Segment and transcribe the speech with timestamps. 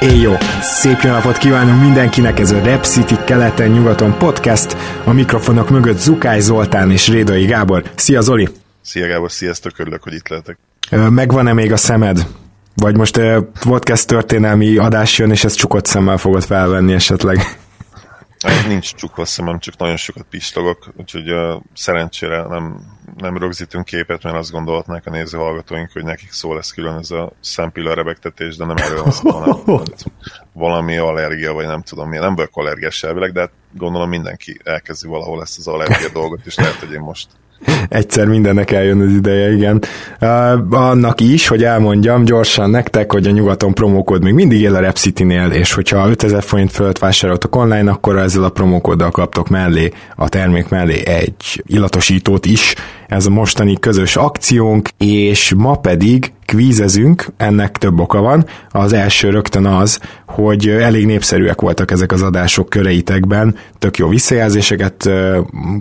[0.00, 0.32] Éj jó!
[0.60, 4.76] Szép jó napot kívánunk mindenkinek, ez a Rep City keleten-nyugaton podcast.
[5.04, 7.82] A mikrofonok mögött Zukály Zoltán és Rédai Gábor.
[7.94, 8.48] Szia Zoli!
[8.82, 10.58] Szia Gábor, sziasztok, örülök, hogy itt lehetek.
[10.90, 12.26] Megvan-e még a szemed?
[12.74, 13.20] Vagy most
[13.68, 17.58] podcast történelmi adás jön, és ezt csukott szemmel fogod felvenni esetleg?
[18.46, 22.80] Hát nincs csukva szemem, csak nagyon sokat pistogok, úgyhogy uh, szerencsére nem,
[23.16, 27.10] nem rögzítünk képet, mert azt gondolhatnák a néző hallgatóink, hogy nekik szó lesz külön ez
[27.10, 27.94] a szempilla
[28.56, 29.82] de nem erről van szó, hanem
[30.52, 32.24] valami allergia, vagy nem tudom milyen.
[32.24, 36.54] Nem vagyok allergiás elvileg, de hát gondolom mindenki elkezdi valahol ezt az allergia dolgot, és
[36.54, 37.28] lehet, hogy én most
[37.88, 39.82] Egyszer mindennek eljön az ideje, igen.
[40.20, 44.80] Uh, annak is, hogy elmondjam gyorsan nektek, hogy a nyugaton promókód még mindig él a
[44.80, 50.28] Repcity-nél, és hogyha 5000 forint fölött vásároltok online, akkor ezzel a promókóddal kaptok mellé, a
[50.28, 52.74] termék mellé egy illatosítót is.
[53.08, 58.46] Ez a mostani közös akciónk, és ma pedig kvízezünk, ennek több oka van.
[58.68, 65.10] Az első rögtön az, hogy elég népszerűek voltak ezek az adások köreitekben, tök jó visszajelzéseket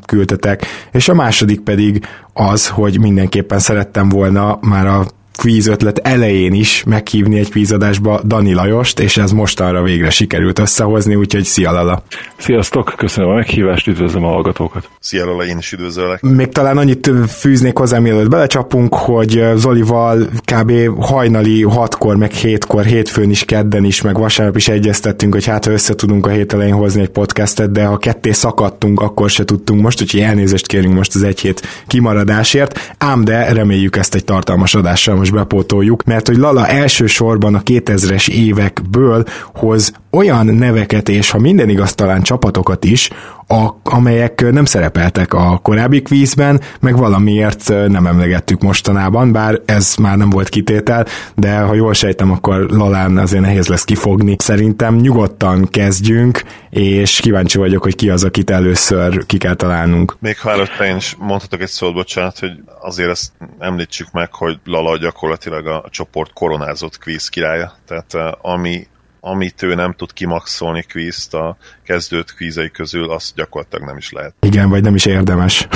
[0.06, 5.06] küldtetek, és a második pedig az, hogy mindenképpen szerettem volna már a
[5.40, 11.16] kvíz ötlet elején is meghívni egy kvízadásba Dani Lajost, és ez mostanra végre sikerült összehozni,
[11.16, 12.04] úgyhogy szia Lala!
[12.38, 14.90] Sziasztok, köszönöm a meghívást, üdvözlöm a hallgatókat!
[15.00, 16.22] Szia Lala, én is üdvözöllek!
[16.22, 20.72] Még talán annyit fűznék hozzá, mielőtt belecsapunk, hogy Zolival kb.
[21.02, 25.72] hajnali 6-kor, meg 7-kor, hétfőn is, kedden is, meg vasárnap is egyeztettünk, hogy hát ha
[25.72, 29.82] össze tudunk a hét elején hozni egy podcastet, de ha ketté szakadtunk, akkor se tudtunk
[29.82, 34.76] most, úgyhogy elnézést kérünk most az egy hét kimaradásért, ám de reméljük ezt egy tartalmas
[34.76, 41.30] adással most most bepótoljuk, mert hogy Lala elsősorban a 2000-es évekből hoz olyan neveket, és
[41.30, 43.10] ha minden igaz, talán csapatokat is,
[43.48, 50.18] a, amelyek nem szerepeltek a korábbi kvízben, meg valamiért nem emlegettük mostanában, bár ez már
[50.18, 51.06] nem volt kitétel,
[51.36, 54.36] de ha jól sejtem, akkor Lalán azért nehéz lesz kifogni.
[54.38, 60.18] Szerintem nyugodtan kezdjünk, és kíváncsi vagyok, hogy ki az, akit először ki kell találnunk.
[60.20, 64.60] Még ha előtte én is mondhatok egy szót, bocsánat, hogy azért ezt említsük meg, hogy
[64.64, 68.88] Lala gyakorlatilag a csoport koronázott kvíz királya, tehát ami
[69.20, 74.34] amit ő nem tud kimaxolni kvízt a kezdőt kvízei közül, azt gyakorlatilag nem is lehet.
[74.40, 75.68] Igen, vagy nem is érdemes.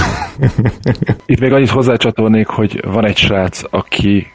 [1.25, 4.27] Itt még annyit hozzácsatolnék, hogy van egy srác, aki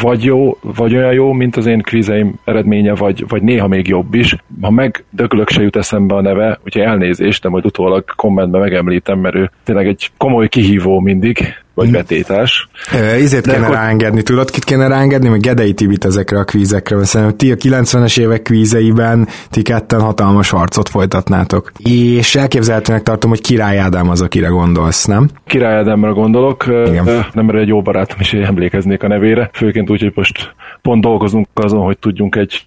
[0.00, 4.14] vagy jó, vagy olyan jó, mint az én kvízeim eredménye, vagy, vagy néha még jobb
[4.14, 4.36] is.
[4.60, 9.18] Ha meg döglök se jut eszembe a neve, úgyhogy elnézést, de majd utólag kommentben megemlítem,
[9.18, 12.68] mert ő tényleg egy komoly kihívó mindig, vagy betétás.
[12.92, 13.74] Ezért kéne akkor...
[13.74, 17.54] ráengedni, tudod, kit kéne ráengedni, meg Gedei Tibit ezekre a kvízekre, mert szerintem ti a
[17.54, 21.72] 90-es évek kvízeiben ti ketten hatalmas harcot folytatnátok.
[21.84, 25.28] És elképzelhetőnek tartom, hogy Király Ádám az, akire gondolsz, nem?
[25.46, 27.04] Király Ádámra gondolok, Igen.
[27.32, 30.54] nem mert egy jó barátom is emlékeznék a nevére, főként úgy, hogy most
[30.88, 32.66] pont dolgozunk azon, hogy tudjunk egy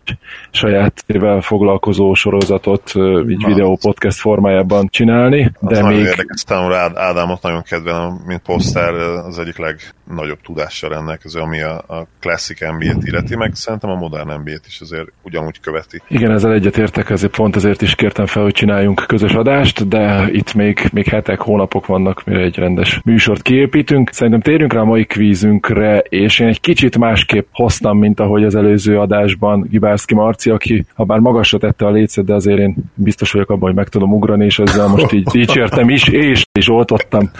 [0.52, 2.92] saját ével foglalkozó sorozatot
[3.30, 5.52] így videó podcast formájában csinálni.
[5.60, 5.98] Az de még...
[5.98, 12.08] érdekes számomra Ádámot nagyon kedvelem, mint poszter az egyik legnagyobb tudással rendelkező, ami a, a
[12.20, 16.02] classic NBA-t illeti, meg szerintem a modern NBA-t is azért ugyanúgy követi.
[16.08, 20.54] Igen, ezzel egyetértek, ezért pont ezért is kértem fel, hogy csináljunk közös adást, de itt
[20.54, 24.12] még, még hetek, hónapok vannak, mire egy rendes műsort kiépítünk.
[24.12, 28.56] Szerintem térjünk rá a mai kvízünkre, és én egy kicsit másképp hoztam, mint ahogy az
[28.56, 33.32] előző adásban Gibárszki Marci, aki ha bár magasra tette a lécet, de azért én biztos
[33.32, 37.32] vagyok abban, hogy meg tudom ugrani, és ezzel most így dicsértem is, és is oltottam.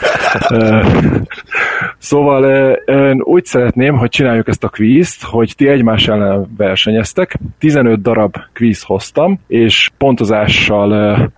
[1.98, 7.40] Szóval én úgy szeretném, hogy csináljuk ezt a kvízt, hogy ti egymás ellen versenyeztek.
[7.60, 10.88] 15 darab kvíz hoztam, és pontozással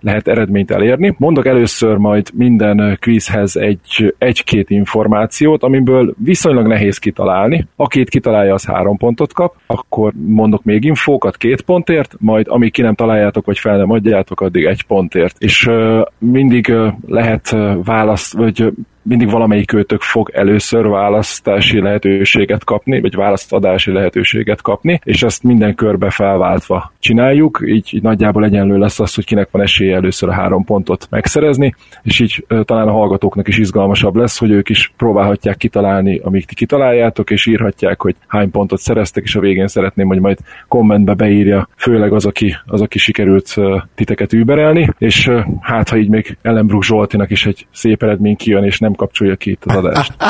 [0.00, 1.14] lehet eredményt elérni.
[1.18, 7.66] Mondok először majd minden kvízhez egy, egy-két információt, amiből viszonylag nehéz kitalálni.
[7.76, 12.82] Akit kitalálja, az három pontot kap, akkor mondok még infókat két pontért, majd amíg ki
[12.82, 15.36] nem találjátok, vagy fel nem adjátok, addig egy pontért.
[15.38, 15.70] És
[16.18, 16.74] mindig
[17.06, 18.72] lehet választ, vagy
[19.04, 25.74] mindig valamelyik őtök fog először választási lehetőséget kapni, vagy választadási lehetőséget kapni, és ezt minden
[25.74, 30.32] körbe felváltva csináljuk, így, így nagyjából egyenlő lesz az, hogy kinek van esélye először a
[30.32, 35.56] három pontot megszerezni, és így talán a hallgatóknak is izgalmasabb lesz, hogy ők is próbálhatják
[35.56, 40.20] kitalálni, amíg ti kitaláljátok, és írhatják, hogy hány pontot szereztek, és a végén szeretném, hogy
[40.20, 43.54] majd kommentbe beírja, főleg az, aki, az, aki sikerült
[43.94, 45.30] titeket überelni, és
[45.60, 49.50] hát, ha így még Ellenbrook Zsoltinak is egy szép eredmény kijön, és nem kapcsolja ki
[49.50, 50.12] itt az adást.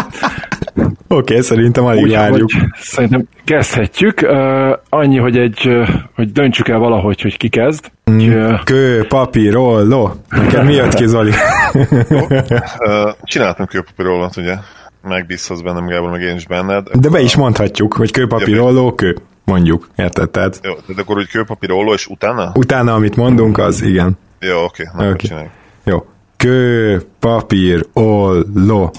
[0.75, 2.51] Oké, okay, szerintem alig várjuk.
[2.81, 4.21] Szerintem kezdhetjük.
[4.23, 7.91] Uh, annyi, hogy egy, uh, hogy döntsük el valahogy, hogy ki kezd.
[8.11, 10.13] Mm, uh, kő, papír, olló.
[10.29, 11.31] Neked mi jött ki, Zoli?
[11.73, 14.57] uh, csináltam kőpapírollót, ugye?
[15.03, 16.89] Megbízhatsz bennem, Gábor, meg én is benned.
[16.89, 19.17] De be is mondhatjuk, hogy kőpapír, olló, kő.
[19.45, 20.31] Mondjuk, érted?
[20.31, 20.61] Tehát...
[20.63, 22.53] Jó, de akkor úgy kőpapír, olló, és utána?
[22.55, 24.19] Utána, amit mondunk, az igen.
[24.41, 25.49] Jó, oké, okay, okay.
[25.85, 26.07] Jó.
[26.37, 28.91] Kő, papír, olló,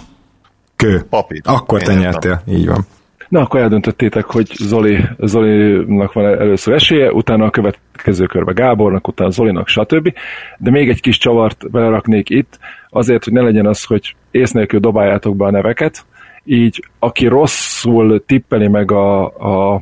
[0.75, 1.05] kő.
[1.09, 1.41] Papír.
[1.43, 2.85] Akkor Én te nyertél, így van.
[3.29, 9.29] Na, akkor eldöntöttétek, hogy Zoli, Zolinak van először esélye, utána a következő körbe Gábornak, utána
[9.29, 10.13] Zolinak, stb.
[10.57, 12.59] De még egy kis csavart beleraknék itt,
[12.89, 16.05] azért, hogy ne legyen az, hogy ész nélkül dobáljátok be a neveket,
[16.43, 19.81] így aki rosszul tippeli meg a, a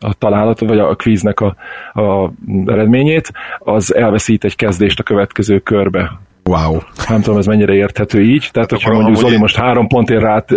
[0.00, 1.56] a találat, vagy a kvíznek a,
[1.92, 2.32] a
[2.66, 6.20] eredményét, az elveszít egy kezdést a következő körbe.
[6.48, 6.78] Wow.
[7.08, 8.48] Nem tudom, ez mennyire érthető így.
[8.52, 10.50] Tehát, hogyha mondjuk Zoli most három pontért rát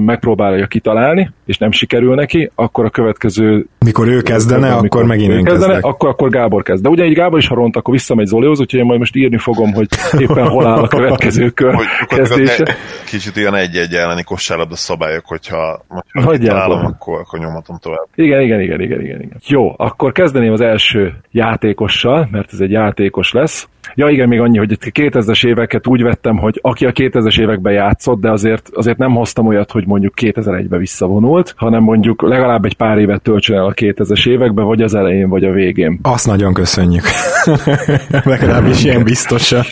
[0.00, 3.66] megpróbálja kitalálni, és nem sikerül neki, akkor a következő...
[3.78, 6.82] Mikor ő kezdene, amikor, akkor megint én kezdene, akkor, akkor Gábor kezd.
[6.82, 9.72] De ugyanígy Gábor is, ha ront, akkor visszamegy Zolihoz, úgyhogy én majd most írni fogom,
[9.72, 9.88] hogy
[10.18, 11.74] éppen hol áll a következő kör
[12.06, 12.76] kezdése.
[13.06, 18.06] Kicsit ilyen egy-egy elleni kosárlabda szabályok, hogyha, hogyha találom, akkor, akkor nyomhatom tovább.
[18.14, 19.40] Igen, igen, igen, igen, igen, igen.
[19.46, 23.68] Jó, akkor kezdeném az első játékossal, mert ez egy játékos lesz.
[23.94, 28.20] Ja igen, még annyi, hogy 2000-es éveket úgy vettem, hogy aki a 2000-es években játszott,
[28.20, 32.98] de azért, azért nem hoztam olyat, hogy mondjuk 2001-ben visszavonult, hanem mondjuk legalább egy pár
[32.98, 35.98] évet töltsön el a 2000-es években, vagy az elején, vagy a végén.
[36.02, 37.02] Azt nagyon köszönjük.
[38.24, 39.62] legalábbis ilyen biztosan.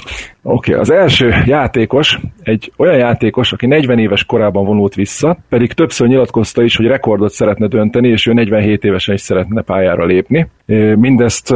[0.42, 5.72] Oké, okay, az első játékos egy olyan játékos, aki 40 éves korában vonult vissza, pedig
[5.72, 10.48] többször nyilatkozta is, hogy rekordot szeretne dönteni, és ő 47 évesen is szeretne pályára lépni.
[10.96, 11.54] Mindezt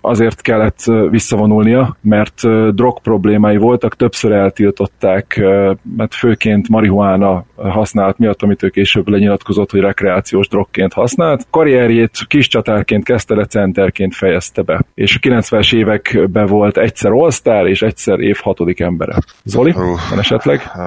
[0.00, 0.78] azért kellett
[1.10, 2.40] visszavonulnia, mert
[2.74, 5.40] drog problémái voltak, többször eltiltották,
[5.96, 11.46] mert főként marihuána használat miatt, amit ő később lenyilatkozott, hogy rekreációs drogként használt.
[11.50, 14.84] Karrierjét kis csatárként kezdte, de centerként fejezte be.
[14.94, 19.18] És a 90-es években volt egyszer All-Star, és egyszer év hatodik embere.
[19.44, 19.76] Zoli, uh,
[20.10, 20.70] van esetleg?
[20.74, 20.82] Uh,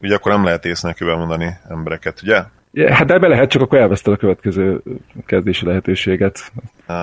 [0.00, 2.42] ugye akkor nem lehet ész mondani embereket, ugye?
[2.72, 4.82] Ja, hát ebbe lehet, csak akkor elveszted a következő
[5.26, 6.52] kezdési lehetőséget.
[6.88, 6.96] Uh,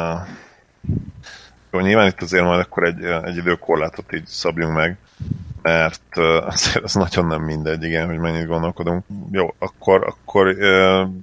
[1.71, 4.97] jó, nyilván itt azért majd akkor egy, egy időkorlátot így szabjunk meg,
[5.61, 6.17] mert
[6.47, 9.03] azért az nagyon nem mindegy, igen, hogy mennyit gondolkodunk.
[9.31, 10.55] Jó, akkor, akkor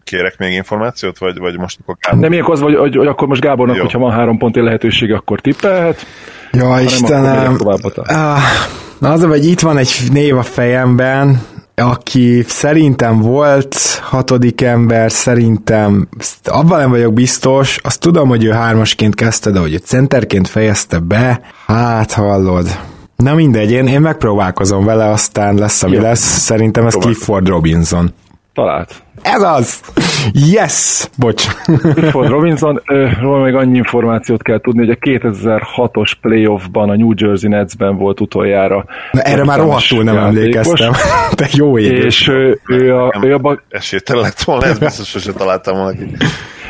[0.04, 2.20] kérek még információt, vagy, vagy most akkor Gábor...
[2.20, 3.82] Nem ilyenkor az, vagy, hogy, hogy akkor most Gábornak, Jó.
[3.82, 6.06] hogyha van három ponti lehetőség, akkor tippelhet.
[6.52, 7.56] Ja, Istenem.
[7.94, 8.38] Ah,
[9.00, 11.40] az, hogy itt van egy név a fejemben,
[11.74, 16.08] aki szerintem volt hatodik ember, szerintem
[16.44, 20.98] abban nem vagyok biztos, azt tudom, hogy ő hármasként kezdte, de hogy ő centerként fejezte
[20.98, 22.66] be, hát hallod.
[23.16, 26.02] Na mindegy, én, én megpróbálkozom vele, aztán lesz, ami Jó.
[26.02, 26.20] lesz.
[26.20, 28.12] Szerintem ez Clifford Robinson.
[28.54, 29.02] Talált.
[29.22, 29.80] Ez az!
[30.32, 31.08] Yes!
[31.18, 31.46] Bocs.
[31.94, 32.82] Clifford Robinson,
[33.20, 38.20] róla még annyi információt kell tudni, hogy a 2006-os playoffban a New Jersey Netsben volt
[38.20, 38.84] utoljára.
[39.12, 40.38] Na, erre már rohadtul nem játékos.
[40.38, 40.92] emlékeztem.
[41.34, 42.04] Te jó év.
[42.04, 43.62] És ő, ő, a, ő abban...
[43.68, 46.16] Esélytelen lett volna, ez biztos, hogy találtam volna ki.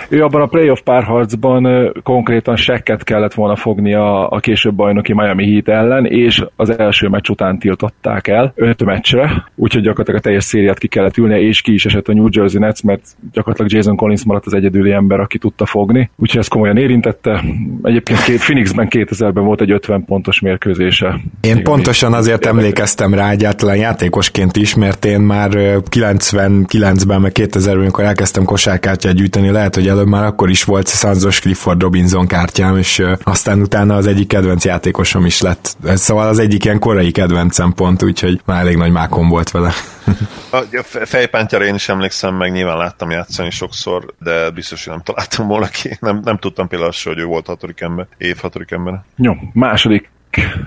[0.08, 5.52] Ő abban a playoff párharcban konkrétan sekket kellett volna fogni a, a később bajnoki Miami
[5.52, 10.44] Heat ellen, és az első meccs után tiltották el öt meccsre, úgyhogy gyakorlatilag a teljes
[10.44, 13.96] szériát ki kellett ülnie, és ki is esett a New Jersey Nets, mert gyakorlatilag Jason
[13.96, 17.44] Collins maradt az egyedüli ember, aki tudta fogni, úgyhogy ez komolyan érintette.
[17.82, 21.20] Egyébként két, Phoenixben 2000-ben volt egy 50 pontos mérkőzése.
[21.40, 25.50] Én pontosan azért emlékeztem rá egyáltalán játékosként is, mert én már
[25.90, 31.40] 99-ben, meg 2000-ben, amikor elkezdtem kosárkártyát gyűjteni, lehet, hogy előbb már akkor is volt Sanzos
[31.40, 35.76] Clifford Robinson kártyám, és aztán utána az egyik kedvenc játékosom is lett.
[35.84, 39.70] Ez szóval az egyik ilyen korai kedvencem pont, úgyhogy már elég nagy mákom volt vele.
[40.50, 45.46] A fejpántjára én is emlékszem, meg nyilván láttam játszani sokszor, de biztos, hogy nem találtam
[45.46, 45.96] volna ki.
[46.00, 49.02] Nem, nem tudtam például azt, hogy ő volt hatodik ember, év hatodik ember.
[49.16, 50.10] Jó, második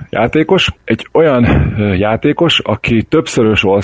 [0.09, 0.69] játékos.
[0.83, 1.43] Egy olyan
[1.98, 3.81] játékos, aki többszörös all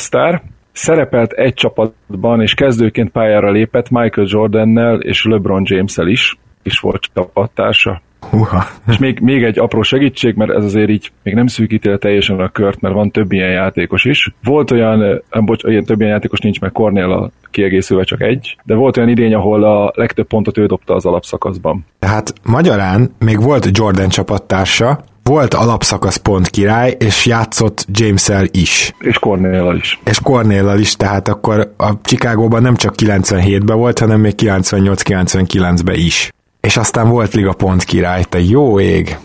[0.75, 7.10] szerepelt egy csapatban, és kezdőként pályára lépett Michael Jordannel és LeBron James-el is, is volt
[7.13, 8.01] csapattársa.
[8.29, 8.65] Húha.
[8.88, 12.39] És még, még egy apró segítség, mert ez azért így még nem szűkíti le teljesen
[12.39, 14.34] a kört, mert van több ilyen játékos is.
[14.44, 18.58] Volt olyan, eh, bocs, ilyen több ilyen játékos nincs, mert Cornél a kiegészülve csak egy,
[18.63, 21.86] de volt olyan idény, ahol a legtöbb pontot ő dobta az alapszakaszban.
[22.00, 28.94] Tehát magyarán még volt Jordan csapattársa, volt alapszakasz pont király, és játszott james is.
[29.00, 30.00] És cornél is.
[30.03, 36.32] És cornél is, tehát akkor a Chicagóban nem csak 97-ben volt, hanem még 98-99-ben is.
[36.62, 39.17] És aztán volt liga pont király, te jó ég.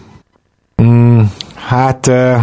[0.83, 1.21] Mm,
[1.55, 2.37] hát uh,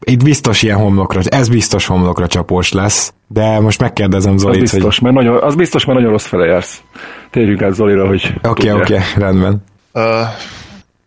[0.00, 4.98] itt biztos ilyen homlokra, ez biztos homlokra csapós lesz, de most megkérdezem Zolit, az biztos,
[4.98, 5.12] hogy...
[5.12, 6.82] mert nagyon, az biztos, mert nagyon rossz fele jársz.
[7.30, 9.64] Térjünk át Zolira, hogy Oké, okay, oké, okay, rendben.
[9.92, 10.02] Uh,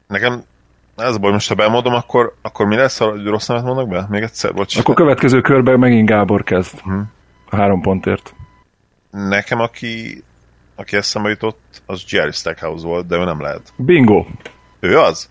[0.07, 0.43] nekem
[1.03, 4.05] ez a baj, most ha bemondom, akkor, akkor mi lesz, hogy rossz nevet mondok be?
[4.09, 4.77] Még egyszer, bocs.
[4.77, 6.79] Akkor következő körben megint Gábor kezd.
[6.79, 7.11] Hmm.
[7.49, 8.35] A három pontért.
[9.11, 10.23] Nekem, aki,
[10.75, 13.73] aki eszembe jutott, az Jerry Stackhouse volt, de ő nem lehet.
[13.75, 14.25] Bingo.
[14.79, 15.29] Ő az?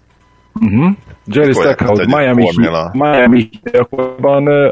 [0.60, 0.92] Uh-huh.
[1.26, 2.90] Jerry Stackhouse, Miami, a...
[2.92, 4.16] Miami akkor,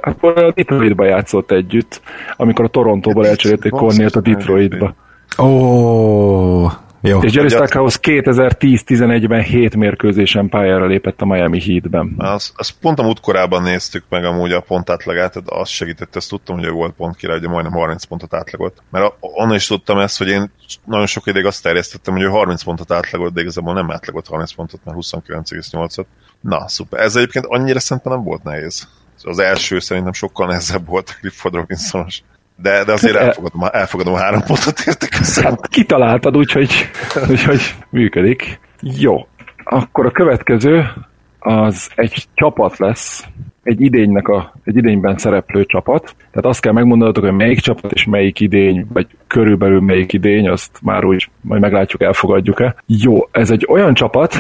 [0.01, 2.01] akkor a Detroitba játszott együtt,
[2.37, 4.95] amikor a Torontóból elcserélték Cornélt a Detroitba.
[5.39, 6.73] Ó, oh,
[7.07, 7.23] jó.
[7.23, 12.15] És Jerry Stackhouse 2010-11-ben 7 mérkőzésen pályára lépett a Miami Heatben.
[12.19, 16.29] Azt, azt pont a múltkorában néztük meg amúgy a pont átlagát, tehát azt segített, ezt
[16.29, 18.83] tudtam, hogy ő volt pont király, hogy majdnem 30 pontot átlagolt.
[18.91, 20.51] Mert onnan is tudtam ezt, hogy én
[20.85, 24.53] nagyon sok ideig azt terjesztettem, hogy ő 30 pontot átlagolt, de igazából nem átlagolt 30
[24.53, 26.07] pontot, mert 29,8-at.
[26.41, 27.01] Na, szuper.
[27.01, 28.89] Ez egyébként annyira szerintem nem volt nehéz.
[29.23, 32.23] Az első szerintem sokkal nehezebb volt a Clifford Robinsonos.
[32.57, 35.15] De, de azért hát, elfogadom, elfogadom a három pontot értek.
[35.43, 36.71] Hát kitaláltad, úgyhogy,
[37.31, 38.61] úgyhogy működik.
[38.81, 39.27] Jó,
[39.65, 40.85] akkor a következő
[41.39, 43.25] az egy csapat lesz,
[43.63, 46.15] egy idénynek a, egy idényben szereplő csapat.
[46.19, 50.79] Tehát azt kell megmondanatok, hogy melyik csapat és melyik idény, vagy körülbelül melyik idény, azt
[50.83, 52.75] már úgy majd meglátjuk, elfogadjuk-e.
[52.87, 54.39] Jó, ez egy olyan csapat,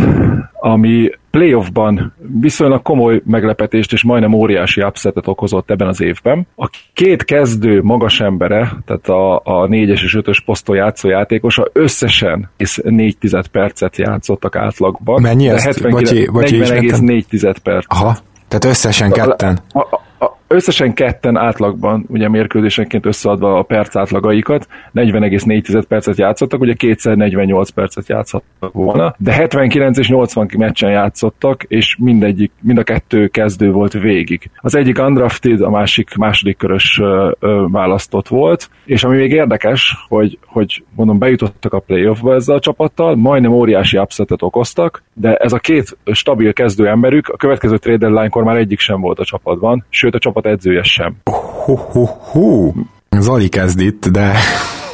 [0.52, 6.46] ami playoffban viszonylag komoly meglepetést és majdnem óriási upsetet okozott ebben az évben.
[6.56, 12.50] A két kezdő magas embere, tehát a, a 4-es és 5-ös poszton játszó játékosa összesen
[12.82, 13.16] 4
[13.52, 15.20] percet játszottak átlagban.
[15.20, 15.80] Mennyi ezt?
[15.80, 17.84] 40,4 perc.
[17.88, 18.16] Aha,
[18.48, 19.58] tehát összesen ketten.
[19.72, 19.80] A,
[20.24, 27.16] a, összesen ketten átlagban, ugye mérkőzésenként összeadva a perc átlagaikat, 40,4 percet játszottak, ugye kétszer
[27.16, 33.28] 48 percet játszottak volna, de 79 és 80 meccsen játszottak, és mindegyik, mind a kettő
[33.28, 34.50] kezdő volt végig.
[34.56, 39.96] Az egyik undrafted, a másik második körös ö, ö, választott volt, és ami még érdekes,
[40.08, 45.52] hogy, hogy mondom, bejutottak a playoffba ezzel a csapattal, majdnem óriási upsetet okoztak, de ez
[45.52, 49.84] a két stabil kezdő emberük a következő trade deadline-kor már egyik sem volt a csapatban,
[49.88, 51.16] sőt a csapat edzője sem.
[51.64, 52.74] Hú, hú, hú.
[53.18, 54.34] Zoli kezd itt, de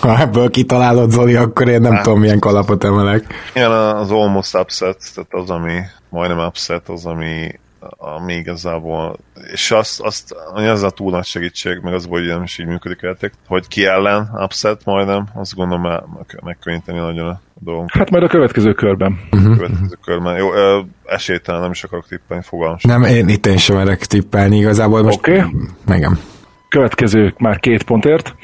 [0.01, 3.25] ha ebből kitalálod Zoli, akkor én nem hát, tudom, milyen kalapot emelek.
[3.55, 7.61] Igen, az almost upset, tehát az, ami majdnem upset, az, ami
[7.97, 9.17] ami igazából,
[9.53, 12.67] és azt, azt hogy ez a túl nagy segítség, meg az, hogy nem is így
[12.67, 17.97] működik a játék, hogy ki ellen upset majdnem, azt gondolom meg, megkönnyíteni nagyon dolgunkat.
[17.97, 19.19] Hát majd a következő körben.
[19.33, 19.57] Uh-huh.
[19.57, 20.37] Következő körben.
[20.37, 20.49] Jó,
[21.05, 25.03] esélytelen, nem is akarok tippelni, fogalmam Nem, én itt én sem merek tippelni igazából.
[25.03, 25.37] Most Oké.
[25.37, 25.51] Okay.
[25.87, 26.19] Megem.
[26.69, 28.35] Következő már két pontért.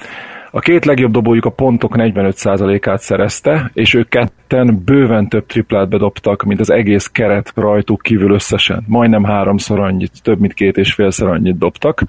[0.51, 6.43] A két legjobb dobójuk a pontok 45%-át szerezte, és ők ketten bőven több triplát bedobtak,
[6.43, 8.85] mint az egész keret rajtuk kívül összesen.
[8.87, 12.03] Majdnem háromszor annyit, több mint két és félszer annyit dobtak.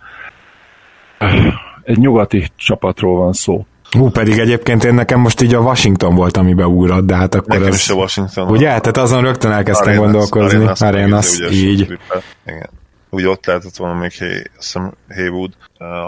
[1.83, 3.65] Egy nyugati csapatról van szó.
[3.91, 7.47] Hú, pedig egyébként én nekem most így a Washington volt, ami beugrott, de hát akkor
[7.47, 7.75] nekem az...
[7.75, 8.49] is a Washington.
[8.49, 8.67] Ugye?
[8.67, 10.57] Tehát azon rögtön elkezdtem Arenas, gondolkozni.
[10.57, 11.99] Arenas, Arenas így.
[12.45, 12.69] Igen.
[13.09, 14.43] Úgy ott lehetett volna még Hay,
[15.09, 15.53] Haywood,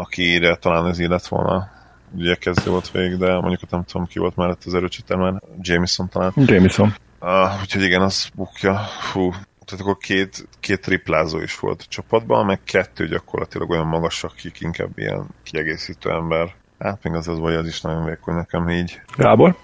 [0.02, 1.70] aki ide talán ez illet volna
[2.16, 6.10] ugye kezdő volt végig, de mondjuk nem tudom ki volt mellett az erőcsatár, mert Jameson
[6.10, 6.32] talán.
[6.36, 6.96] Jameson.
[7.22, 8.80] Uh, úgyhogy igen, az bukja.
[9.12, 9.30] Fú,
[9.66, 14.60] tehát akkor két, két triplázó is volt a csapatban, meg kettő gyakorlatilag olyan magas, akik
[14.60, 16.56] inkább ilyen kiegészítő ember.
[16.84, 19.02] Hát még az az vagy, az is nagyon vékony nekem így.
[19.18, 19.56] Gábor?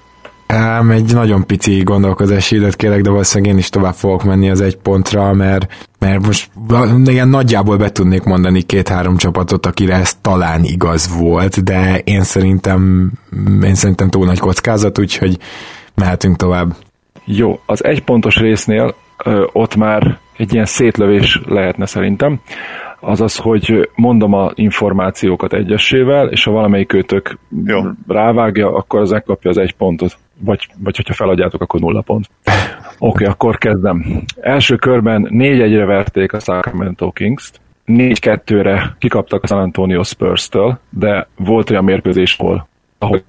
[0.47, 4.61] Ám egy nagyon pici gondolkozási időt kérek, de valószínűleg én is tovább fogok menni az
[4.61, 6.49] egy pontra, mert, mert most
[7.05, 13.11] igen, nagyjából be tudnék mondani két-három csapatot, akire ez talán igaz volt, de én szerintem,
[13.63, 15.37] én szerintem túl nagy kockázat, úgyhogy
[15.95, 16.75] mehetünk tovább.
[17.25, 22.41] Jó, az egy pontos résznél ö, ott már egy ilyen szétlövés lehetne szerintem
[22.99, 27.81] azaz, hogy mondom a információkat egyesével, és ha valamelyik őtök Jó.
[28.07, 30.17] rávágja, akkor az megkapja az egy pontot.
[30.39, 32.29] Vagy, vagy hogyha feladjátok, akkor nulla pont.
[32.45, 32.55] Oké,
[32.99, 34.23] okay, akkor kezdem.
[34.39, 41.27] Első körben négy egyre verték a Sacramento Kings-t, 4-2-re kikaptak a San Antonio Spurs-től, de
[41.35, 43.23] volt olyan mérkőzés, ahol, ahol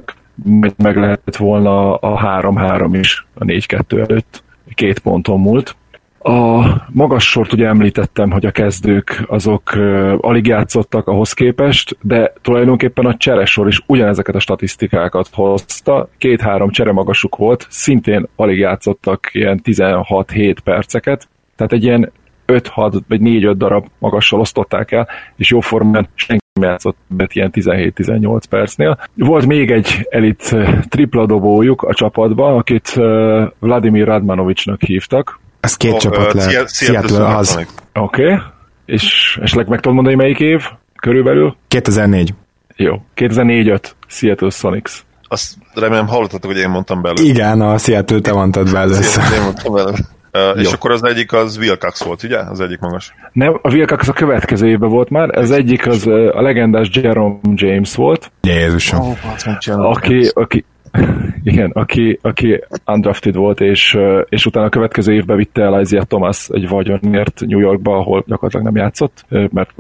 [0.77, 4.43] meg lehetett volna a 3-3 is a 4-2 előtt,
[4.75, 5.77] két ponton múlt
[6.29, 12.33] A magas sort ugye említettem, hogy a kezdők azok uh, alig játszottak ahhoz képest, de
[12.43, 16.09] tulajdonképpen a cseresor is ugyanezeket a statisztikákat hozta.
[16.19, 22.13] Két-három csere magasuk volt, szintén alig játszottak ilyen 16-7 perceket, tehát egy ilyen
[22.47, 27.51] 5-6 vagy 4-5 darab magassal osztották el, és jó formán senki nem játszott bet ilyen
[27.53, 28.99] 17-18 percnél.
[29.15, 30.57] Volt még egy elit
[30.89, 33.01] tripla dobójuk a csapatban, akit
[33.59, 35.41] Vladimir Radmanovicsnak hívtak.
[35.61, 36.75] Ez két oh, csapat uh, lehet.
[36.75, 37.67] Seattle az.
[37.95, 38.25] Oké.
[38.25, 38.39] Okay.
[38.87, 40.63] És esetleg meg tudod mondani, melyik év?
[41.01, 41.57] Körülbelül?
[41.69, 42.35] 2004.
[42.77, 42.95] Jó.
[43.17, 43.83] 2004-5.
[44.07, 44.93] Seattle Sonics.
[45.29, 47.23] Azt remélem hallottatok, hogy én mondtam belőle.
[47.23, 48.99] Igen, a Seattle te mondtad belőle.
[49.37, 49.99] Én mondtam belőle.
[50.33, 52.39] Uh, és akkor az egyik az Wilcox volt, ugye?
[52.39, 53.15] Az egyik magas.
[53.33, 57.95] Nem, a Wilcox a következő évben volt már, ez egyik az a legendás Jerome James
[57.95, 58.31] volt.
[58.41, 59.01] Jézusom.
[59.01, 59.17] Oh,
[59.67, 60.65] aki, aki,
[61.43, 66.49] igen, aki, aki undrafted volt, és, és utána a következő évben vitte el Isaiah Thomas
[66.53, 69.75] egy vagyonért New Yorkba, ahol gyakorlatilag nem játszott, mert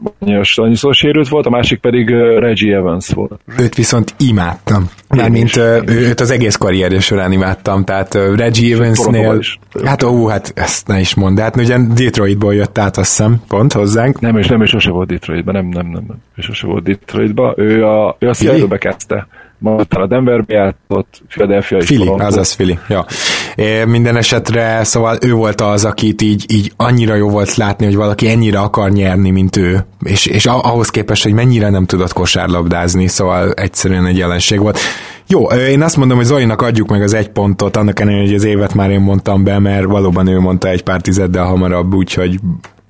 [0.55, 3.41] annyiszor sérült volt, a másik pedig Reggie Evans volt.
[3.59, 4.91] Őt viszont imádtam.
[5.09, 9.41] Mármint őt az egész karrierje során imádtam, tehát Reggie Evansnél,
[9.85, 13.73] hát ó, hát ezt ne is mondd, hát ugye Detroitból jött át, azt hiszem, pont
[13.73, 14.21] hozzánk.
[14.21, 17.55] Nem, és nem, és sose volt Detroitban, nem, nem, nem, nem, és sose volt Detroitban,
[17.57, 19.27] ő a, ő a Seattle-be kezdte
[19.59, 23.07] majd a Denverbe játszott, Philadelphia is Fili, azaz Fili, ja.
[23.55, 27.97] É, minden esetre, szóval ő volt az, akit így, így annyira jó volt látni, hogy
[27.97, 33.07] valaki ennyire akar nyerni, mint ő, és, és ahhoz képest, hogy mennyire nem tudott kosárlabdázni,
[33.07, 34.79] szóval egyszerűen egy jelenség volt.
[35.27, 38.45] Jó, én azt mondom, hogy Zolinak adjuk meg az egy pontot, annak ellenére, hogy az
[38.45, 42.38] évet már én mondtam be, mert valóban ő mondta egy pár tizeddel hamarabb, úgyhogy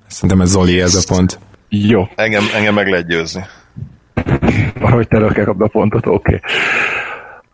[0.06, 1.38] szerintem ez Zoli ez a pont.
[1.68, 2.08] Jó.
[2.14, 3.44] Engem, engem meg lehet győzni.
[4.80, 6.14] Valahogy te kell kapni a pontot, oké.
[6.14, 6.40] Okay.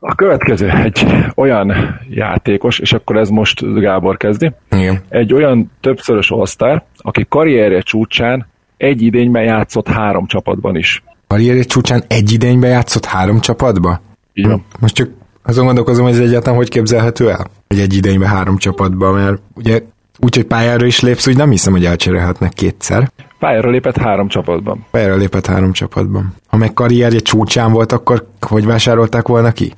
[0.06, 1.72] A következő egy olyan
[2.10, 5.00] játékos, és akkor ez most Gábor kezdi, Igen.
[5.08, 11.02] egy olyan többszörös osztár, aki karrierje csúcsán egy idényben játszott három csapatban is.
[11.26, 14.00] Karrierje csúcsán egy idényben játszott három csapatba?
[14.32, 14.64] Igen.
[14.80, 15.08] Most csak
[15.42, 17.46] azon gondolkozom, hogy ez egyáltalán hogy képzelhető el?
[17.68, 19.80] Hogy egy idényben három csapatban, mert ugye
[20.18, 23.10] úgy, hogy pályára is lépsz, úgy nem hiszem, hogy elcserélhetnek kétszer.
[23.44, 24.84] Pályára lépett három csapatban.
[24.90, 26.34] Pályára lépett három csapatban.
[26.48, 29.72] Ha meg karrierje csúcsán volt, akkor hogy vásárolták volna ki?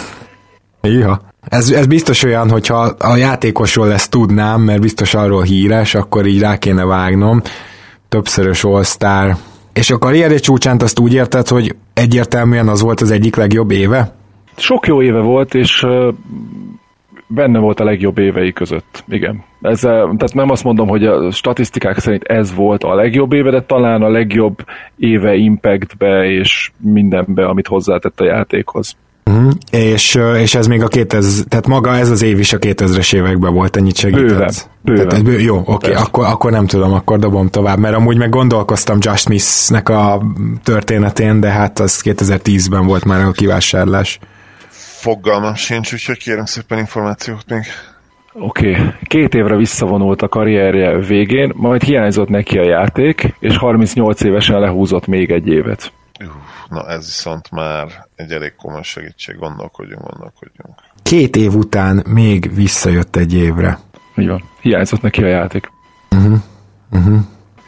[0.82, 1.20] Iha.
[1.40, 6.40] Ez, ez biztos olyan, hogyha a játékosról ezt tudnám, mert biztos arról híres, akkor így
[6.40, 7.42] rá kéne vágnom.
[8.08, 8.84] Többszörös all
[9.72, 14.14] És a karrierje csúcsán azt úgy érted, hogy egyértelműen az volt az egyik legjobb éve?
[14.56, 15.86] Sok jó éve volt, és
[17.28, 19.04] benne volt a legjobb évei között.
[19.08, 19.44] Igen.
[19.60, 23.62] Ez, tehát nem azt mondom, hogy a statisztikák szerint ez volt a legjobb éve, de
[23.62, 24.64] talán a legjobb
[24.96, 28.96] éve impactbe és mindenbe, amit hozzátett a játékhoz.
[29.28, 29.52] Uh-huh.
[29.70, 33.54] És, és ez még a 2000, tehát maga ez az év is a 2000-es években
[33.54, 34.26] volt, ennyit segített?
[34.28, 34.52] Bőven.
[34.82, 35.08] Bőven.
[35.08, 38.30] Tehát, bő, jó, oké, okay, akkor, akkor nem tudom, akkor dobom tovább, mert amúgy meg
[38.30, 40.22] gondolkoztam Josh Smith-nek a
[40.64, 44.18] történetén, de hát az 2010-ben volt már a kivásárlás.
[44.98, 47.62] Fogalmam sincs, úgyhogy kérem szépen információt még.
[48.32, 48.84] Oké, okay.
[49.02, 55.06] két évre visszavonult a karrierje végén, majd hiányzott neki a játék, és 38 évesen lehúzott
[55.06, 55.92] még egy évet.
[56.20, 56.26] Uh,
[56.68, 60.74] na ez viszont már egy elég komoly segítség, gondolkodjunk, gondolkodjunk.
[61.02, 63.78] Két év után még visszajött egy évre.
[64.16, 65.70] Így van, hiányzott neki a játék.
[66.10, 66.38] Uh-huh.
[66.90, 67.18] Uh-huh.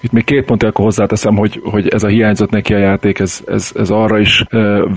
[0.01, 3.41] Itt még két pont akkor hozzáteszem, hogy, hogy ez a hiányzott neki a játék, ez,
[3.47, 4.45] ez, ez arra is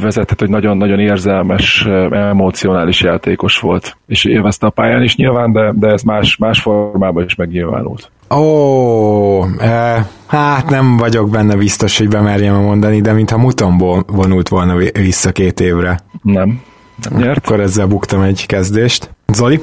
[0.01, 3.97] vezethet, hogy nagyon-nagyon érzelmes, emocionális játékos volt.
[4.07, 8.11] És élvezte a pályán is nyilván, de, de ez más, más formában is megnyilvánult.
[8.35, 14.75] Ó, e, hát nem vagyok benne biztos, hogy bemerjem mondani, de mintha mutomból vonult volna
[14.93, 15.99] vissza két évre.
[16.21, 16.61] Nem.
[17.09, 17.45] Nem nyert.
[17.45, 19.09] Akkor ezzel buktam egy kezdést.
[19.33, 19.61] Zoli?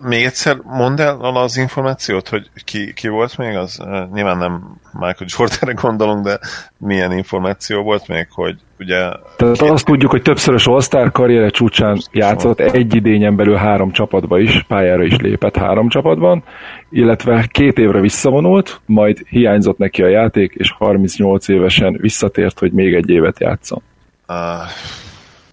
[0.00, 3.78] Még egyszer mondd el az információt, hogy ki, ki volt még az?
[3.80, 6.38] Uh, nyilván nem Michael Jordanre gondolunk, de
[6.78, 8.96] milyen információ volt még, hogy ugye...
[9.36, 9.70] Tehát két...
[9.70, 15.02] azt tudjuk, hogy többszörös All-Star karriere csúcsán játszott egy idényen belül három csapatba is, pályára
[15.02, 16.44] is lépett három csapatban,
[16.90, 22.94] illetve két évre visszavonult, majd hiányzott neki a játék, és 38 évesen visszatért, hogy még
[22.94, 23.82] egy évet játszon.
[24.28, 24.36] Uh,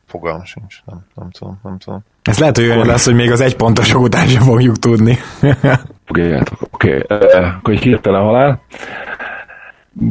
[0.05, 2.03] fogalm sincs, nem, nem tudom, nem tudom.
[2.23, 5.17] Ez lehet, hogy olyan lesz, hogy még az egy pontos után sem fogjuk tudni.
[6.09, 6.37] Oké,
[6.71, 6.99] okay, okay.
[7.31, 8.61] akkor egy hirtelen halál.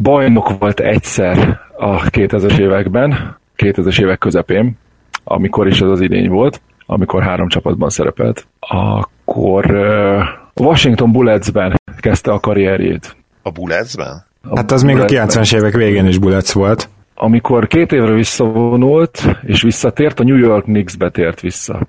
[0.02, 4.78] Bajnok volt egyszer a 2000-es években, 2000-es évek közepén,
[5.24, 8.46] amikor is ez az idény volt, amikor három csapatban szerepelt.
[8.60, 9.66] Akkor
[10.54, 13.16] Washington Bulletsben kezdte a karrierjét.
[13.42, 14.24] A Bulletsben?
[14.54, 16.88] Hát az még a 90-es évek végén is Bullets volt.
[17.14, 21.86] Amikor két évre visszavonult, és visszatért, a New York Knicks betért vissza.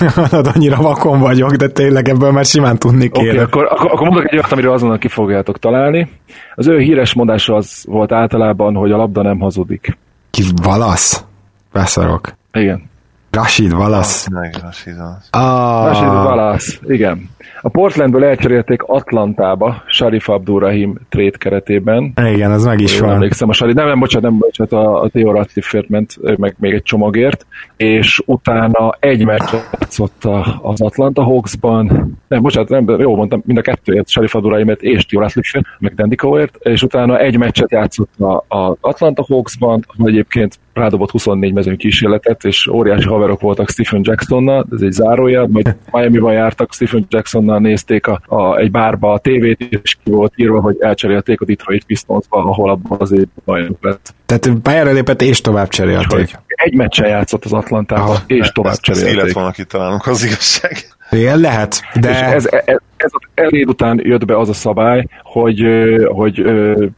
[0.54, 3.30] Annyira vakon vagyok, de tényleg ebből már simán tudni kéne.
[3.30, 6.08] okay, akkor, akkor, akkor mondok egy olyat, amiről azonnal ki fogjátok találni.
[6.54, 9.98] Az ő híres mondása az volt általában, hogy a labda nem hazudik.
[10.30, 11.24] Ki valasz?
[11.72, 12.32] Beszarok.
[12.52, 12.90] Igen.
[13.36, 14.28] Rashid valasz.
[14.28, 15.16] Meg, Rashidon.
[15.30, 17.30] Ah, Rashid Wallace, igen.
[17.60, 22.12] A Portlandből elcserélték Atlantába, Sharif Abdurrahim trade keretében.
[22.26, 23.10] igen, az meg is van.
[23.10, 26.72] emlékszem, a Sharif, nem, nem, bocsánat, nem, bocsánat, a, a Theo Ratcliffe-ért ment, meg még
[26.72, 27.46] egy csomagért,
[27.76, 31.86] és utána egy meccset játszott a- az Atlanta Hawksban,
[32.28, 36.56] nem, bocsánat, nem, jó mondtam, mind a kettőért, Sharif Abdurrahimért és Theo Ratcliffe, meg Dendikoért,
[36.60, 42.44] és utána egy meccset játszott a- az Atlanta Hawksban, ahol egyébként rádobott 24 mezőny kísérletet,
[42.44, 48.06] és óriási haverok voltak Stephen Jacksonnal, ez egy zárójel, majd Miami-ban jártak, Stephen Jacksonnal nézték
[48.06, 52.38] a, a, egy bárba a tévét, és ki volt írva, hogy elcserélték a Detroit Pistonsba,
[52.38, 54.14] ahol abban az évben bajnok lett.
[54.26, 56.38] Tehát pályára lépett és tovább cserélték.
[56.46, 58.22] Egy meccsen játszott az Atlantában, Aha.
[58.26, 59.22] és tovább Ezt, ezt cserélték.
[59.22, 60.76] élet volna kitalálnunk, az igazság.
[61.10, 65.06] Igen, lehet, de És ez, ez, ez az eléd után jött be az a szabály,
[65.22, 65.66] hogy,
[66.04, 66.44] hogy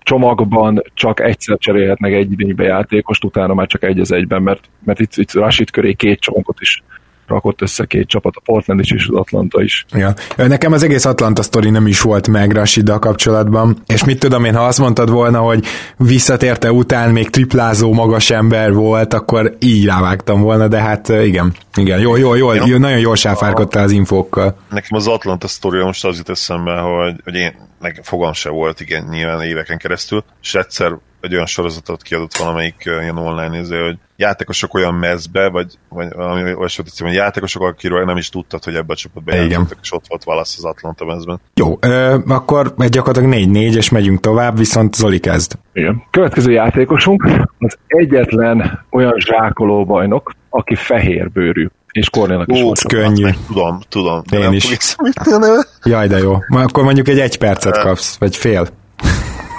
[0.01, 5.01] csomagban csak egyszer cserélhetnek egy idénybe játékost, utána már csak egy az egyben, mert, mert
[5.01, 6.83] itt, itt Rashid köré két csomagot is
[7.29, 9.85] rakott össze két csapat, a Portland is és az Atlanta is.
[9.93, 10.15] Ja.
[10.37, 14.55] Nekem az egész Atlanta sztori nem is volt meg Rashiddal kapcsolatban, és mit tudom én,
[14.55, 15.65] ha azt mondtad volna, hogy
[15.97, 22.01] visszatérte után még triplázó magas ember volt, akkor így rávágtam volna, de hát igen, igen,
[22.01, 24.57] jó, jó, jó, jó nagyon jól sáfárkodtál az infókkal.
[24.71, 28.81] Nekem az Atlanta sztoria most az jut eszembe, hogy, hogy én nekem fogam se volt,
[28.81, 33.97] igen, nyilván éveken keresztül, és egyszer egy olyan sorozatot kiadott valamelyik ilyen online néző, hogy
[34.17, 38.93] játékosok olyan mezbe, vagy, vagy valami olyasmit hogy játékosok, akiről nem is tudtad, hogy ebbe
[38.93, 41.41] a csapatba játszottak, és ott volt Wallace az Atlanta mezben.
[41.55, 45.53] Jó, ö, akkor egy gyakorlatilag 4-4, és megyünk tovább, viszont Zoli kezd.
[45.73, 46.03] Igen.
[46.11, 47.23] Következő játékosunk
[47.59, 51.67] az egyetlen olyan zsákoló bajnok, aki fehérbőrű.
[51.93, 52.83] És Kornélnak is Ó, volt.
[52.83, 53.23] Könnyű.
[53.23, 54.23] Meg tudom, tudom.
[54.31, 54.65] de Én nem is.
[54.65, 54.73] fog
[55.15, 55.67] eszembe a neve.
[55.85, 56.39] Jaj, de jó.
[56.49, 58.69] Akkor mondjuk egy egy percet kapsz, vagy fél.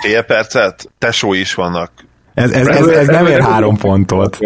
[0.01, 0.89] Fél percet?
[0.97, 1.91] Tesói is vannak.
[2.33, 4.37] Ez, ez, ez, ez nem ér három pontot.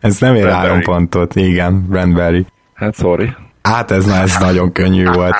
[0.00, 0.66] Ez nem ér Brandberry.
[0.66, 2.46] három pontot, igen, Brandberry.
[2.74, 3.34] Hát sorry.
[3.62, 5.34] Hát ez, na, ez nagyon könnyű volt.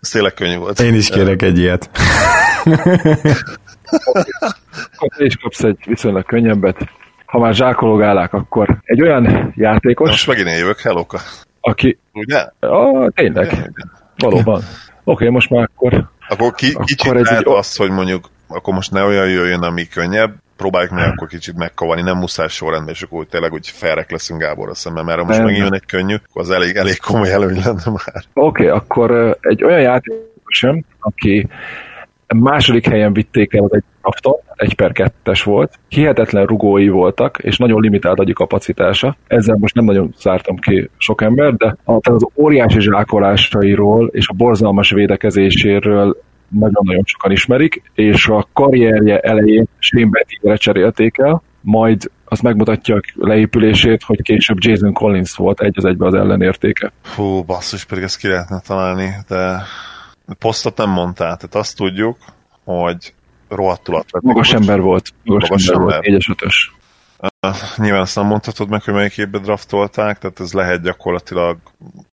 [0.00, 0.80] Ez tényleg könnyű volt.
[0.80, 1.90] Én is kérek egy ilyet.
[5.16, 6.76] Te is kapsz egy viszonylag könnyebbet.
[7.26, 11.20] Ha már zsákologálák, akkor egy olyan játékos, Most megint én jövök, helloka.
[11.60, 11.98] aki...
[12.12, 12.46] Ugye?
[12.60, 13.70] Ah, tényleg,
[14.16, 14.56] valóban.
[14.56, 14.64] Oké,
[15.04, 18.74] okay, most már akkor Akkor ki, Akkor kicsit ez lehet egy- azt, hogy mondjuk akkor
[18.74, 23.02] most ne olyan jöjjön, ami könnyebb, próbáljuk meg akkor kicsit megkavarni, nem muszáj sorrendben, és
[23.02, 26.42] akkor tényleg úgy felrek leszünk Gáborra szemben, mert ha most megint jön egy könnyű, akkor
[26.42, 28.24] az elég, elég komoly előny lenne már.
[28.32, 31.48] Oké, okay, akkor egy olyan játékos jön, aki
[32.34, 37.56] második helyen vitték el az egy drafton, egy per kettes volt, hihetetlen rugói voltak, és
[37.56, 39.16] nagyon limitált agyi kapacitása.
[39.26, 44.90] Ezzel most nem nagyon zártam ki sok ember, de az óriási zsákolásairól és a borzalmas
[44.90, 52.96] védekezéséről nagyon-nagyon sokan ismerik, és a karrierje elején Shane Bettyre cserélték el, majd az megmutatja
[52.96, 56.92] a leépülését, hogy később Jason Collins volt egy az egybe az ellenértéke.
[57.14, 59.62] Hú, basszus, pedig ezt ki lehetne találni, de
[60.38, 62.16] posztot nem mondtál, tehát azt tudjuk,
[62.64, 63.14] hogy
[63.48, 64.34] rohadtul atletikus.
[64.34, 65.10] Magas ember volt.
[65.24, 66.10] Magas, Magas ember, ember.
[66.10, 66.22] volt.
[66.22, 66.74] 4-es 5-ös.
[67.76, 71.56] Nyilván azt nem mondhatod meg, hogy melyik évben draftolták, tehát ez lehet gyakorlatilag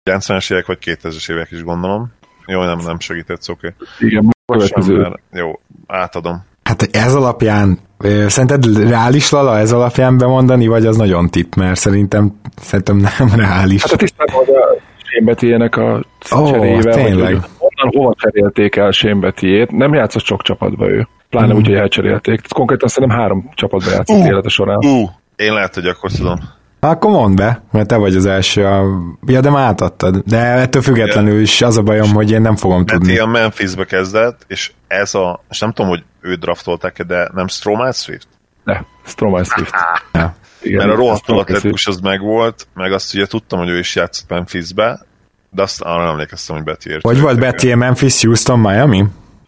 [0.04, 2.12] 90-es évek vagy 2000-es évek is gondolom.
[2.52, 3.66] Jó, nem, nem segített, oké.
[3.66, 4.08] Okay.
[4.08, 5.18] Igen, következő.
[5.32, 6.44] Jó, átadom.
[6.62, 7.78] Hát ez alapján,
[8.26, 13.82] szerinted reális Lala ez alapján bemondani, vagy az nagyon tipp, mert szerintem, szerintem nem reális.
[13.82, 16.02] Hát a tisztában, hogy a Sémbetiének a
[16.36, 17.32] Ó, cseréjével, tényleg.
[17.34, 21.08] hogy onnan hova cserélték el Sémbetiét, nem játszott sok csapatba ő.
[21.30, 21.56] Pláne Mhm.
[21.56, 22.34] úgy, hogy elcserélték.
[22.36, 24.26] Tehát konkrétan szerintem három csapatba játszott Uh.
[24.26, 24.78] élete során.
[24.84, 26.38] Ú, én lehet, hogy akkor tudom.
[26.86, 28.66] Akkor mondd be, mert te vagy az első.
[28.66, 28.84] A...
[29.26, 30.22] Ja, de már átadtad.
[30.26, 33.12] De ettől függetlenül is az a bajom, hogy én nem fogom Mert tudni.
[33.12, 37.92] ilyen Memphisbe kezdett, és ez a, és nem tudom, hogy őt draftolták de nem Stromae
[37.92, 38.28] Swift?
[38.64, 39.74] Ne, Stromae Swift.
[40.12, 40.34] Ja.
[40.62, 44.28] Igen, Mert a rohadtul atletikus az megvolt, meg azt ugye tudtam, hogy ő is játszott
[44.28, 45.06] Memphisbe,
[45.50, 47.02] de azt arra nem emlékeztem, hogy Betty ért.
[47.02, 49.04] Hogy volt Betty Memphis, Houston, Miami?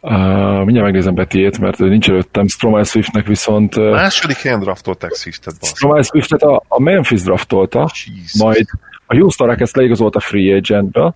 [0.07, 2.47] Uh, mindjárt megnézem Betiét, mert nincs előttem.
[2.47, 5.55] Stromae Swiftnek viszont uh, Második helyen draftolták Swiftet.
[5.65, 8.43] Stromae Swiftet a, a Memphis draftolta, Jesus.
[8.43, 8.67] majd
[9.07, 11.15] a Houston Rockets leigazolta free agentbe,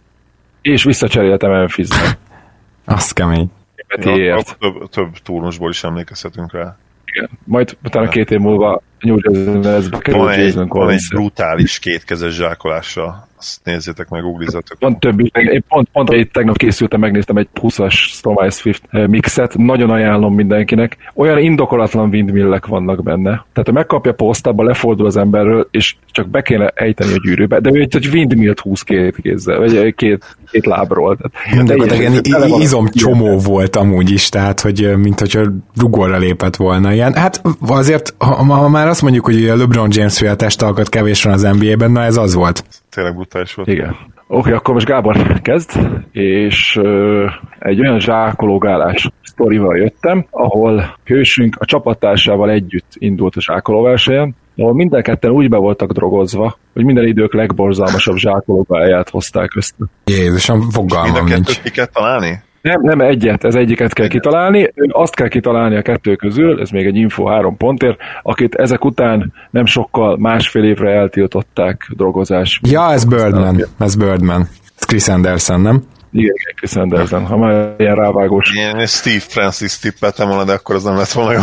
[0.63, 2.19] és visszacserélte Memphisbe.
[2.85, 3.51] Az kemény.
[3.77, 4.39] Ja, Betiért.
[4.39, 6.77] akkor több, több turnusból is emlékezhetünk rá.
[7.05, 7.31] Igen.
[7.45, 9.17] Majd utána két év múlva New
[9.63, 13.29] Jersey került Van egy, van egy brutális kétkezes zsákolása.
[13.39, 14.77] Azt nézzétek meg, googlizatok.
[14.81, 15.31] Van több is.
[15.33, 20.35] Én pont, pont itt tegnap készültem, megnéztem egy 20-as Storm Swift eh, mixet, nagyon ajánlom
[20.35, 20.97] mindenkinek.
[21.15, 23.31] Olyan indokolatlan windmillek vannak benne.
[23.31, 27.71] Tehát ha megkapja posztába, lefordul az emberről, és csak be kéne ejteni a gyűrűbe, de
[27.73, 31.17] ő egy, egy windmillt húz két kézzel, vagy egy két, két lábról.
[31.17, 35.21] Tehát, Gyakorlatilag ilyen tele van a- izom csomó volt amúgy is, tehát hogy ö, mint
[35.21, 35.43] hogyha
[35.81, 37.15] rugorra lépett volna ilyen.
[37.15, 41.33] Hát azért, ha, ha már azt mondjuk, hogy ugye LeBron James féle testalkat kevés van
[41.33, 42.65] az NBA-ben, na ez az volt.
[42.91, 43.69] Tényleg brutális volt.
[43.69, 43.97] Igen.
[44.27, 45.71] Oké, akkor most Gábor kezd,
[46.13, 47.27] és ö,
[47.59, 55.03] egy olyan zsákológálás sztorival jöttem, ahol hősünk a csapattársával együtt indult a zsákolóversenyen, ahol minden
[55.03, 59.75] ketten úgy be voltak drogozva, hogy minden idők legborzalmasabb zsákológálját hozták össze.
[60.05, 61.29] Jézusom, Mind a fogalmam nincs.
[61.47, 62.43] kettőt ki kell találni?
[62.69, 66.87] Nem, nem egyet, ez egyiket kell kitalálni, azt kell kitalálni a kettő közül, ez még
[66.87, 72.61] egy info három pontért, akit ezek után nem sokkal másfél évre eltiltották drogozás.
[72.71, 74.49] Ja, ez Birdman, ez Birdman.
[74.79, 75.83] Ez Chris Anderson, nem?
[76.11, 78.55] Igen, Chris Anderson, ha már ilyen rávágós.
[78.55, 81.41] Én Steve Francis tippeltem volna, de akkor az nem lett volna jó.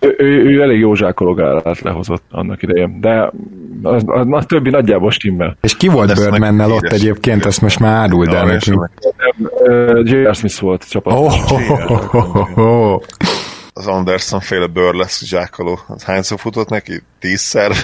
[0.00, 3.30] Ő, ő, ő elég jó zsákológálát lehozott annak idején, de
[3.82, 5.56] az, az, az többi nagyjából stimmel.
[5.60, 8.90] És ki volt Birdmannel ott egyébként, ezt most már áruld el nekünk.
[10.02, 10.34] J.R.
[10.34, 11.12] Smith volt csapat.
[11.12, 13.00] Oh, oh, oh, oh, oh.
[13.72, 15.78] Az Anderson féle burlesque zsákoló.
[15.88, 17.02] Az hányszor futott neki?
[17.18, 17.70] Tízszer?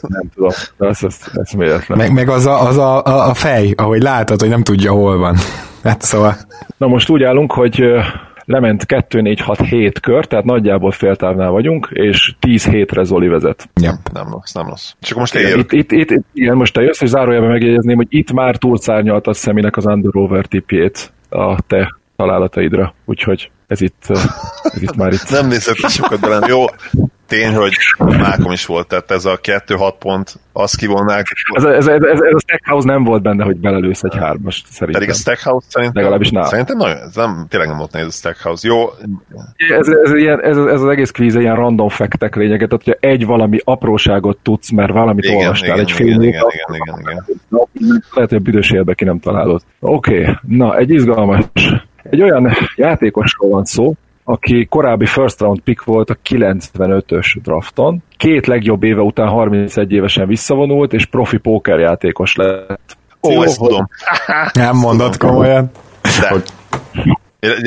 [0.00, 1.98] Nem tudom, de ez, ez, ez méletlen.
[1.98, 5.18] Meg, meg az, a, az a, a, a fej, ahogy látod, hogy nem tudja, hol
[5.18, 5.36] van.
[5.82, 6.36] Hát szóval,
[6.76, 7.82] Na most úgy állunk, hogy
[8.50, 13.68] lement 2-4-6-7 kör, tehát nagyjából féltávnál vagyunk, és 10 hétre Zoli vezet.
[13.82, 13.92] ja.
[14.12, 14.92] nem rossz, nem rossz.
[15.00, 15.58] És akkor most Igen, ér.
[15.58, 19.34] itt, itt, itt, itt, igen, most te jössz, és zárójelben megjegyezném, hogy itt már túlszárnyaltad
[19.34, 24.04] Szeminek az Under Over tipjét a te találataidra, úgyhogy ez itt,
[24.62, 25.30] ez itt már itt.
[25.30, 26.46] Nem nézett sokat bele.
[26.48, 26.64] Jó,
[27.30, 32.02] tény, hogy Mákom is volt, tehát ez a 2-6 pont, azt kivonnák, Ez, ez, ez,
[32.02, 35.00] ez, ez a Stackhouse nem volt benne, hogy belelősz egy hármast, szerintem.
[35.00, 36.48] pedig a Stackhouse szerintem, Legalábbis nálam.
[36.48, 38.68] szerintem nagyon, ez nem, tényleg nem volt nehéz a Stackhouse.
[38.68, 38.88] Jó,
[39.78, 43.26] Ez, ez, ilyen, ez, ez az egész kvíz ilyen random faktek lényeget, tehát hogyha egy
[43.26, 47.00] valami apróságot tudsz, mert valamit igen, olvastál igen, egy fél igen, év, igen, igen, igen,
[47.00, 48.04] igen.
[48.14, 49.62] lehet, hogy a büdös élbe ki nem találod.
[49.80, 50.34] Oké, okay.
[50.46, 51.44] na, egy izgalmas,
[52.02, 53.94] egy olyan játékosról van szó,
[54.32, 58.02] aki korábbi first round pick volt a 95-ös drafton.
[58.16, 62.96] Két legjobb éve után 31 évesen visszavonult, és profi pókerjátékos lett.
[63.22, 63.88] Ó, Jó, ezt hogy- tudom.
[64.52, 65.70] nem mondod komolyan.
[66.02, 66.28] De.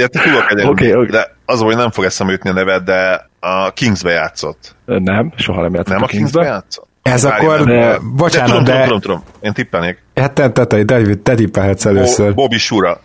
[0.08, 1.12] Tudok egy Oké, okay, oké.
[1.12, 4.76] de az, hogy nem fog eszembe jutni a neved, de a Kingsbe játszott.
[4.86, 6.54] Nem, soha nem játszott Nem a Kingsbe Kingsbe.
[6.54, 6.88] játszott?
[7.02, 9.24] Ez Várj, akkor, nem, de- bocsánat, tudom, de, tudom, tudom, tudom.
[9.42, 10.04] Én tippelnék.
[10.16, 12.34] hát te, te, te, te, te tippelhetsz Bo- először.
[12.34, 13.00] Bobby Shura.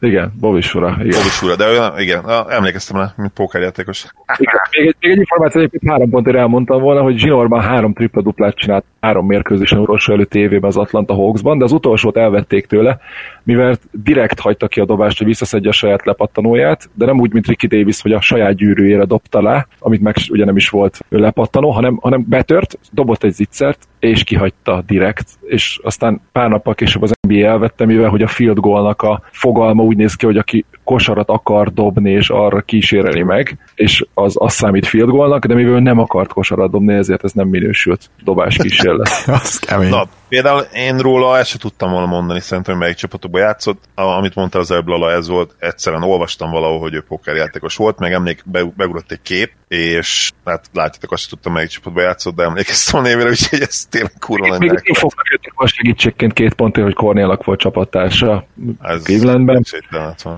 [0.00, 1.10] Igen, Bobby Sura, igen.
[1.10, 4.06] Bobby Shura, de nem, igen, emlékeztem rá, mint pókerjátékos.
[4.38, 8.22] Igen, még, egy, még egy információ, egyébként három pontért elmondtam volna, hogy Zsinorban három tripla
[8.22, 12.98] duplát csinált három mérkőzésen utolsó előtt évében az Atlanta Hawksban, de az utolsót elvették tőle,
[13.42, 17.46] mivel direkt hagyta ki a dobást, hogy visszaszedje a saját lepattanóját, de nem úgy, mint
[17.46, 21.70] Ricky Davis, hogy a saját gyűrűjére dobta le, amit meg ugye nem is volt lepattanó,
[21.70, 27.12] hanem, hanem betört, dobott egy zicsert, és kihagyta direkt, és aztán pár nappal később az
[27.28, 31.28] NBA elvette, mivel hogy a field goalnak a fogalma úgy néz ki, hogy aki kosarat
[31.28, 35.78] akar dobni, és arra kíséreli meg, és az, az számít field goalnak, de mivel ő
[35.78, 39.08] nem akart kosarat dobni, ezért ez nem minősült dobás kísérlet.
[39.42, 39.88] Az kemény.
[39.88, 43.82] Na, például én róla ezt sem tudtam volna mondani, szerintem, hogy melyik csapatokban játszott.
[43.94, 47.98] A, amit mondta az előbb Lala, ez volt, egyszerűen olvastam valahol, hogy ő pokerjátékos volt,
[47.98, 52.34] meg emlék, be, beugrott egy kép, és hát látjátok, azt sem tudtam, melyik csapatban játszott,
[52.34, 56.32] de emlékeztem a névére, úgyhogy ez tényleg kurva nagy Még én fognak jöttek a segítségként
[56.32, 58.46] két pontért, hogy Cornélak volt csapattársa
[58.80, 59.64] Ez Clevelandben.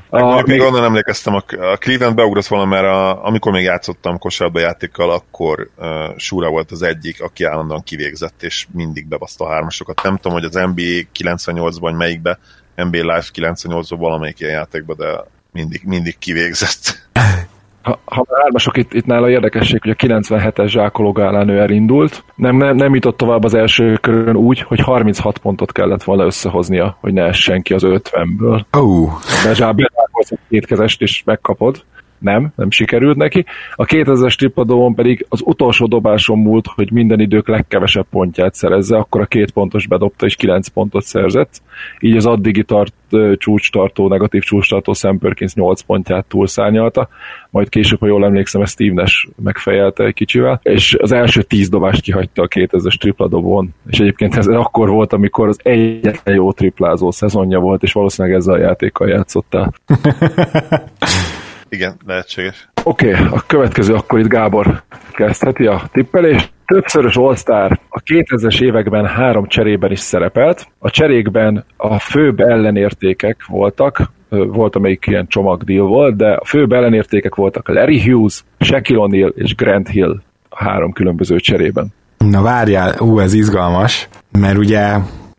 [0.09, 4.61] A- Mondjuk még onnan emlékeztem, a, Cleveland beugrott volna, mert a, amikor még játszottam kosárba
[4.61, 10.03] játékkal, akkor uh, Sura volt az egyik, aki állandóan kivégzett, és mindig bebaszta a hármasokat.
[10.03, 12.39] Nem tudom, hogy az NBA 98-ban melyikbe,
[12.75, 17.09] NBA Live 98-ban valamelyik ilyen játékban, de mindig, mindig kivégzett.
[17.85, 22.25] Ha, ha már hármasok, itt, itt nála érdekesség, hogy a 97-es zsákológálán ő elindult.
[22.35, 26.97] Nem, nem, nem jutott tovább az első körön úgy, hogy 36 pontot kellett volna összehoznia,
[27.01, 28.65] hogy ne essen ki az 50-ből.
[28.79, 29.13] Ó, oh,
[29.45, 31.85] De zsábelálkozz egy kétkezest és megkapod.
[32.25, 33.45] Nem, nem sikerült neki.
[33.75, 39.21] A 2000-es tripadón pedig az utolsó dobáson múlt, hogy minden idők legkevesebb pontját szerezze, akkor
[39.21, 41.63] a két pontos bedobta és 9 pontot szerzett.
[42.01, 42.95] Így az addigi tart,
[43.37, 47.09] csúcstartó, negatív csúcstartó Sam Perkins 8 pontját túlszárnyalta,
[47.51, 51.69] majd később, ha jól emlékszem, ezt Steve Nash megfejelte egy kicsivel, és az első 10
[51.69, 57.11] dobást kihagyta a 2000-es tripladobón, és egyébként ez akkor volt, amikor az egyetlen jó triplázó
[57.11, 59.73] szezonja volt, és valószínűleg ezzel a játékkal játszottál.
[61.75, 62.69] Igen, lehetséges.
[62.83, 64.83] Oké, okay, a következő akkor itt Gábor
[65.13, 66.53] kezdheti a tippelést.
[66.67, 70.69] Többszörös All-Star a 2000-es években három cserében is szerepelt.
[70.79, 77.35] A cserékben a főbb ellenértékek voltak, volt amelyik ilyen csomagdeal volt, de a főbb ellenértékek
[77.35, 81.93] voltak Larry Hughes, Shaquille O'Neal és Grant Hill a három különböző cserében.
[82.19, 84.09] Na várjál, ú, ez izgalmas,
[84.39, 84.97] mert ugye,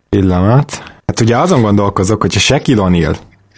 [0.09, 3.15] pillanat, hát ugye azon gondolkozok, hogy a Shaquille O'Neal,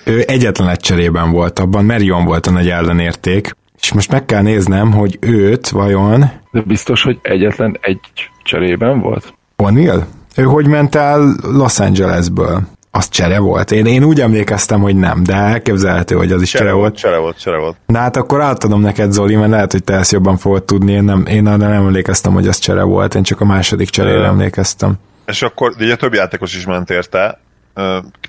[0.08, 4.42] ő egyetlen egy cserében volt, abban Marion volt a nagy ellenérték, és most meg kell
[4.42, 6.20] néznem, hogy őt vajon...
[6.52, 8.00] De biztos, hogy egyetlen egy
[8.44, 9.34] cserében volt?
[9.58, 10.04] O'Neal?
[10.36, 12.62] Ő hogy ment el Los Angelesből?
[12.92, 13.72] Az csere volt.
[13.72, 16.98] Én, én úgy emlékeztem, hogy nem, de elképzelhető, hogy az is csere, csere volt.
[16.98, 17.76] Csere volt, csere volt.
[17.86, 20.92] Na hát akkor átadom neked, Zoli, mert lehet, hogy te ezt jobban fogod tudni.
[20.92, 24.94] Én nem, én nem emlékeztem, hogy az csere volt, én csak a második cserére emlékeztem.
[25.26, 27.40] És akkor ugye több játékos is ment érte.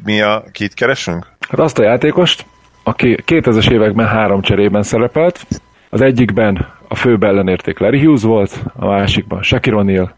[0.04, 1.26] Mi a, kit keresünk?
[1.48, 2.46] Hát azt a játékost,
[2.82, 5.46] aki 2000-es években három cserében szerepelt.
[5.90, 10.10] Az egyikben a fő ellenérték Larry Hughes volt, a másikban Shaquille O'Neal,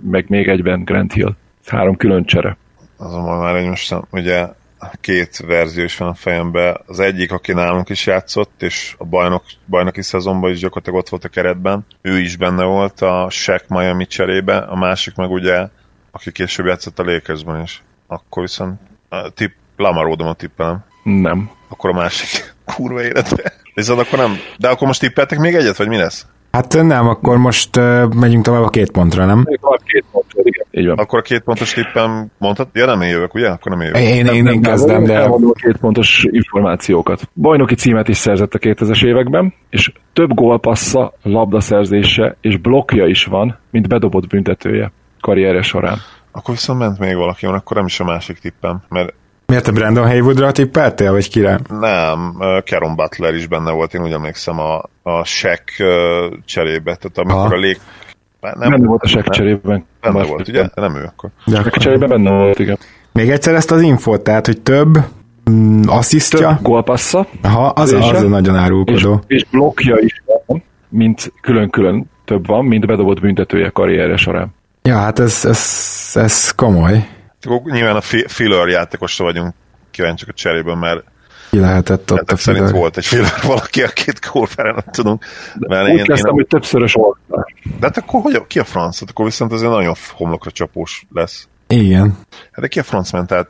[0.00, 1.34] meg még egyben Grant Hill.
[1.66, 2.56] Három külön csere.
[2.96, 4.46] Azonban már egy most ugye
[5.00, 6.80] két verzió is van a fejemben.
[6.86, 11.24] Az egyik, aki nálunk is játszott, és a bajnok, bajnoki szezonban is gyakorlatilag ott volt
[11.24, 15.68] a keretben, ő is benne volt a Shaq Miami cserébe, a másik meg ugye,
[16.10, 17.82] aki később játszott a Lakersben is.
[18.06, 20.84] Akkor viszont a tipp, Lamar a tippelem.
[21.02, 21.50] Nem.
[21.68, 23.52] Akkor a másik kurva életbe.
[23.74, 24.36] Viszont akkor nem.
[24.58, 26.26] De akkor most tippeltek még egyet, vagy mi lesz?
[26.56, 29.44] Hát nem, akkor most uh, megyünk tovább a két pontra, nem?
[29.84, 30.66] Két pontra, igen.
[30.70, 30.98] Így van.
[30.98, 32.68] Akkor a két pontos tippem mondhat?
[32.72, 33.48] Ja, nem én jövök, ugye?
[33.48, 34.00] Akkor nem én jövök.
[34.00, 35.14] Én, én, én kezdem, de...
[35.14, 37.28] Elmondom a két pontos információkat.
[37.34, 43.58] Bajnoki címet is szerzett a 2000-es években, és több gólpassza, labdaszerzése és blokkja is van,
[43.70, 45.98] mint bedobott büntetője karrierje során.
[46.36, 49.14] Akkor viszont ment még valaki, akkor nem is a másik tippem, mert
[49.46, 51.60] Miért te Brandon Haywoodra tippeltél, vagy kire?
[51.68, 55.62] Nem, Keron Butler is benne volt, én úgy emlékszem a, a Shaq
[56.44, 57.54] cserébe, tehát amikor Aha.
[57.54, 57.80] a lég...
[58.40, 59.86] Nem, benne volt a Shaq cserében.
[60.00, 60.68] Benne volt, ugye?
[60.74, 61.30] Nem ő akkor.
[61.46, 62.78] De a cserében benne volt, igen.
[63.12, 64.98] Még egyszer ezt az infót, tehát, hogy több
[65.50, 66.48] mm, asszisztja.
[66.48, 67.26] Több gólpassza.
[67.42, 69.20] Aha, az, az, az nagyon árulkodó.
[69.26, 74.54] És, és blokkja is van, mint külön-külön több van, mint bedobott büntetője karrierje során.
[74.86, 77.08] Ja, hát ez, ez, ez komoly.
[77.64, 79.54] Nyilván a filler játékosra vagyunk
[79.90, 81.04] kíváncsiak a cseréből, mert
[81.50, 85.18] ki lehetett ott a szerint volt egy filler valaki, a két kórfára nem tudom.
[85.54, 87.46] Mert Úgy én, kezdtem, én, hogy többszörös oldal.
[87.62, 89.00] De hát akkor hogy, ki a franc?
[89.00, 91.48] Hát akkor viszont egy nagyon homlokra csapós lesz.
[91.68, 92.16] Igen.
[92.52, 93.28] Hát de ki a franc ment?
[93.28, 93.48] Tehát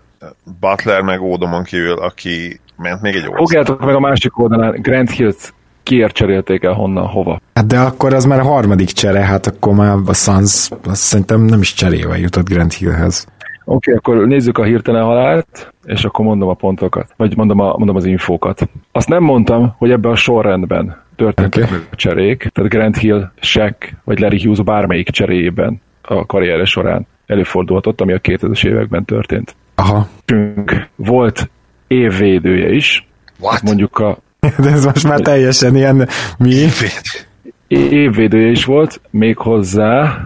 [0.61, 5.53] Butler meg Ódomon kívül, aki ment még egy Fogjátok meg a másik oldalán, Grant Hills
[5.87, 7.41] kiért cserélték el honnan, hova?
[7.55, 11.41] Hát de akkor az már a harmadik csere, hát akkor már a Suns azt szerintem
[11.41, 13.27] nem is cserével jutott Grant Hillhez.
[13.65, 17.77] Oké, okay, akkor nézzük a hirtelen halált, és akkor mondom a pontokat, vagy mondom, a,
[17.77, 18.69] mondom az infókat.
[18.93, 21.79] Azt nem mondtam, hogy ebben a sorrendben történtek okay.
[21.91, 28.01] a cserék, tehát Grant Hill, Shaq vagy Larry Hughes bármelyik cseréjében a karrierje során előfordulhatott,
[28.01, 29.57] ami a 2000-es években történt.
[29.75, 30.09] Aha.
[30.97, 31.51] Volt
[31.87, 33.09] évvédője is.
[33.41, 33.63] What?
[33.63, 34.19] Mondjuk a...
[34.63, 36.09] De ez most már teljesen ilyen...
[36.39, 36.67] Mi?
[37.69, 40.19] Évvédője is volt, méghozzá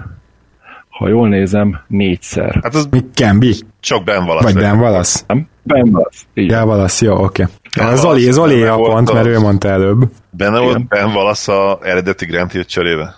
[1.00, 2.58] ha jól nézem, négyszer.
[2.62, 3.54] Hát az mi Kembi?
[3.80, 4.52] Csak Ben Wallace.
[4.52, 5.20] Vagy Ben Wallace?
[5.26, 6.06] Nem, Ben.
[6.34, 6.58] Igen.
[6.58, 7.46] Ben Wallace, jó, oké.
[7.78, 7.96] Okay.
[7.96, 10.10] Zoli, Zoli a pont, mert ő mondta előbb.
[10.30, 13.14] Benne volt Ben Wallace a eredeti Grant Hill cserébe?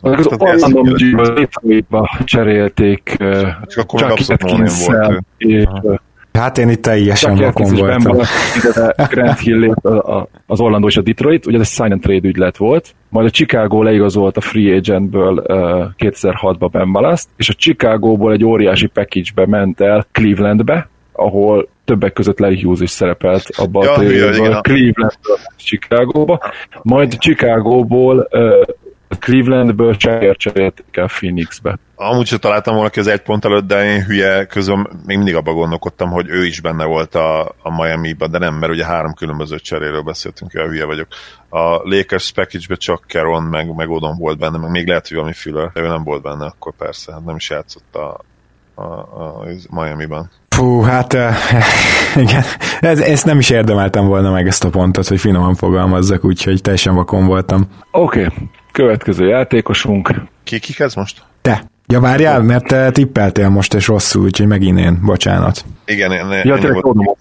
[0.00, 0.82] Az Orlando
[1.34, 3.16] Detroitba cserélték
[3.62, 5.64] csak akkor Chucky Atkins-szel, és
[6.38, 8.16] Hát én itt teljesen vakon voltam.
[9.10, 9.74] Grant Hill
[10.46, 13.30] az Orlando és a Detroit, ugye ez egy sign and trade ügylet volt, majd a
[13.30, 19.46] Chicago leigazolt a free agentből uh, 2006-ba Ben Ballast, és a Chicago-ból egy óriási package-be
[19.46, 25.10] ment el Clevelandbe, ahol többek között Larry Hughes is szerepelt abban ja, a Clevelandből
[25.56, 26.40] Chicago-ba,
[26.82, 28.62] majd Chicago-ból uh,
[29.18, 31.78] Clevelandből cserélték el Phoenixbe.
[31.94, 35.34] Amúgy sem találtam volna ki az egy pont előtt, de én hülye közben még mindig
[35.34, 39.14] abban gondolkodtam, hogy ő is benne volt a, a Miami-ba, de nem, mert ugye három
[39.14, 41.06] különböző cseréről beszéltünk, olyan hülye vagyok.
[41.48, 45.34] A Lakers package csak Caron, meg, meg Odom volt benne, meg még lehet, hogy valami
[45.34, 48.20] Füller, de ő nem volt benne, akkor persze, hát nem is játszott a,
[48.74, 50.30] a, a Miami-ban.
[50.48, 51.12] Fú, hát
[52.24, 52.42] igen,
[52.80, 56.94] ez, ezt nem is érdemeltem volna meg ezt a pontot, hogy finoman fogalmazzak, úgyhogy teljesen
[56.94, 57.68] vakon voltam.
[57.90, 58.48] Oké, okay.
[58.78, 60.14] Következő játékosunk.
[60.44, 61.22] Ki, ki kezd most?
[61.42, 61.64] Te.
[61.86, 65.64] Ja, várjál, mert te tippeltél most, és rosszul, úgyhogy megint én, bocsánat.
[65.84, 67.18] Igen, én, ja, én volt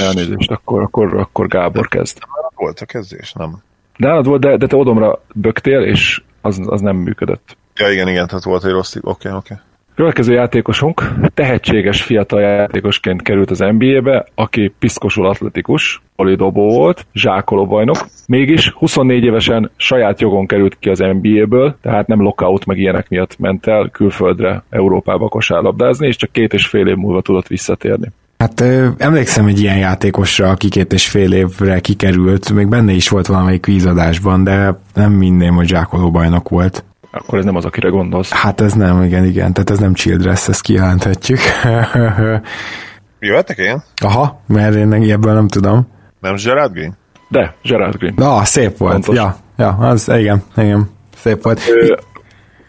[0.00, 2.18] elnézést, akkor, akkor, akkor Gábor kezd.
[2.54, 3.62] Volt a kezdés, nem?
[3.96, 7.56] De nálad volt, de, de te odomra böktél, és az, az nem működött.
[7.74, 9.52] Ja, igen, igen, tehát volt egy rossz, oké, okay, oké.
[9.52, 9.64] Okay.
[9.96, 11.02] Következő játékosunk
[11.34, 19.24] tehetséges fiatal játékosként került az NBA-be, aki piszkosul atletikus, alidobó volt, zsákoló bajnok, mégis 24
[19.24, 23.88] évesen saját jogon került ki az NBA-ből, tehát nem lockout meg ilyenek miatt ment el
[23.92, 28.08] külföldre, Európába kosárlabdázni, és csak két és fél év múlva tudott visszatérni.
[28.38, 28.64] Hát
[28.98, 33.60] emlékszem egy ilyen játékosra, aki két és fél évre kikerült, még benne is volt valamelyik
[33.60, 36.84] kvízadásban, de nem minden, hogy zsákoló bajnok volt.
[37.18, 38.30] Akkor ez nem az, akire gondolsz.
[38.30, 41.38] Hát ez nem, igen, igen, tehát ez nem Childress, ezt kijelenthetjük.
[43.18, 43.82] Jöhetek én?
[44.02, 45.88] Aha, mert én ebből nem tudom.
[46.20, 46.96] Nem Gerard Green?
[47.28, 48.14] De, Gerard Green.
[48.16, 48.92] Na, szép volt.
[48.92, 49.16] Pontos.
[49.16, 51.60] Ja, ja, az, igen, igen, szép volt.
[51.68, 51.96] Ő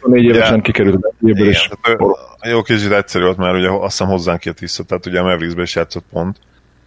[0.07, 0.61] 24 évesen Igen.
[0.61, 1.69] kikerült NBA-ből, Igen, és
[2.51, 5.61] jó kicsit egyszerű volt, mert ugye azt hiszem hozzánk jött vissza, tehát ugye a Mavericksbe
[5.61, 6.37] is játszott pont,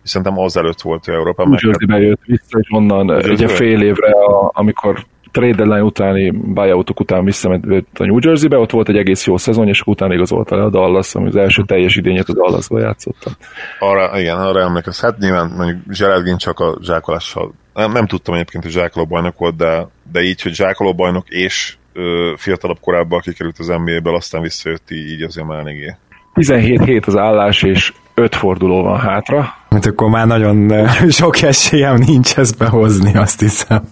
[0.04, 1.58] és szerintem azelőtt volt ő Európában.
[1.61, 7.01] New Jersey-be jött vissza, és onnan ugye fél évre, a, amikor trade deadline utáni buyoutok
[7.01, 7.64] után visszament
[7.95, 11.14] a New Jersey-be, ott volt egy egész jó szezon, és utána igazolta le a Dallas,
[11.14, 13.31] ami az első teljes idényet a Dallasba játszotta.
[13.78, 15.01] Arra, igen, arra emlékez.
[15.01, 17.53] Hát nyilván mondjuk Gerard csak a zsákolással.
[17.74, 21.76] Nem, nem tudtam egyébként, hogy zsákoló bajnok volt, de, de így, hogy zsákoló bajnok és
[21.93, 25.97] ö, fiatalabb korábban kikerült az NBA-ből, aztán visszajött így, így azért már eléggé.
[26.35, 29.55] 17 hét az állás, és 5 forduló van hátra.
[29.70, 33.83] Hát akkor már nagyon sok esélyem nincs ezt behozni, azt hiszem.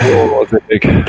[0.00, 1.04] Jó, azért még,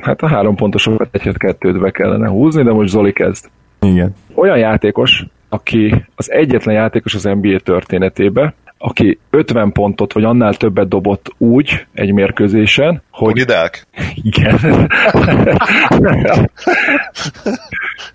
[0.00, 3.46] hát a három pontosokat egyet kettőt be kellene húzni, de most Zoli kezd.
[3.80, 4.14] Igen.
[4.34, 10.88] Olyan játékos, aki az egyetlen játékos az NBA történetébe, aki 50 pontot vagy annál többet
[10.88, 13.86] dobott úgy egy mérkőzésen, hogy Delk?
[14.14, 14.58] igen.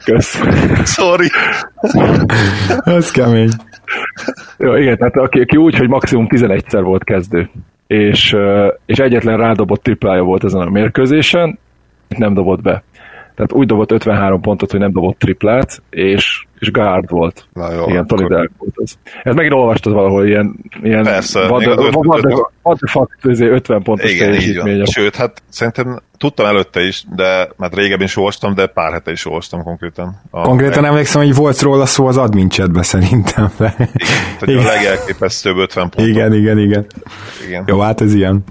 [0.05, 0.41] Kösz.
[0.85, 1.27] Sorry.
[2.83, 3.49] Ez kemény.
[4.57, 7.49] Jó, igen, tehát aki, aki úgy, hogy maximum 11-szer volt kezdő,
[7.91, 8.35] és,
[8.85, 11.59] és egyetlen rádobott triplája volt ezen a mérkőzésen,
[12.07, 12.83] nem dobott be.
[13.35, 17.45] Tehát úgy dobott 53 pontot, hogy nem dobott triplát, és, és guard volt.
[17.53, 18.97] Na jó, igen, Tony akkor- volt az.
[19.23, 21.75] Ez megint olvastad valahol, ilyen, ilyen Persze, the,
[22.61, 24.77] what the fuck, izé 50 pontos Igen, így teljesítmény.
[24.77, 24.85] van.
[24.85, 29.25] Sőt, hát szerintem tudtam előtte is, de mert régebben is olvastam, de pár hete is
[29.25, 30.21] olvastam konkrétan.
[30.29, 33.49] A, Konkrétan emlékszem, hogy volt róla szó az admin chatbe szerintem.
[33.57, 33.89] De...
[34.39, 36.07] hogy a legelképesztőbb 50 pont.
[36.07, 36.85] Igen, igen, igen.
[37.47, 37.63] igen.
[37.67, 38.43] Jó, hát ez ilyen.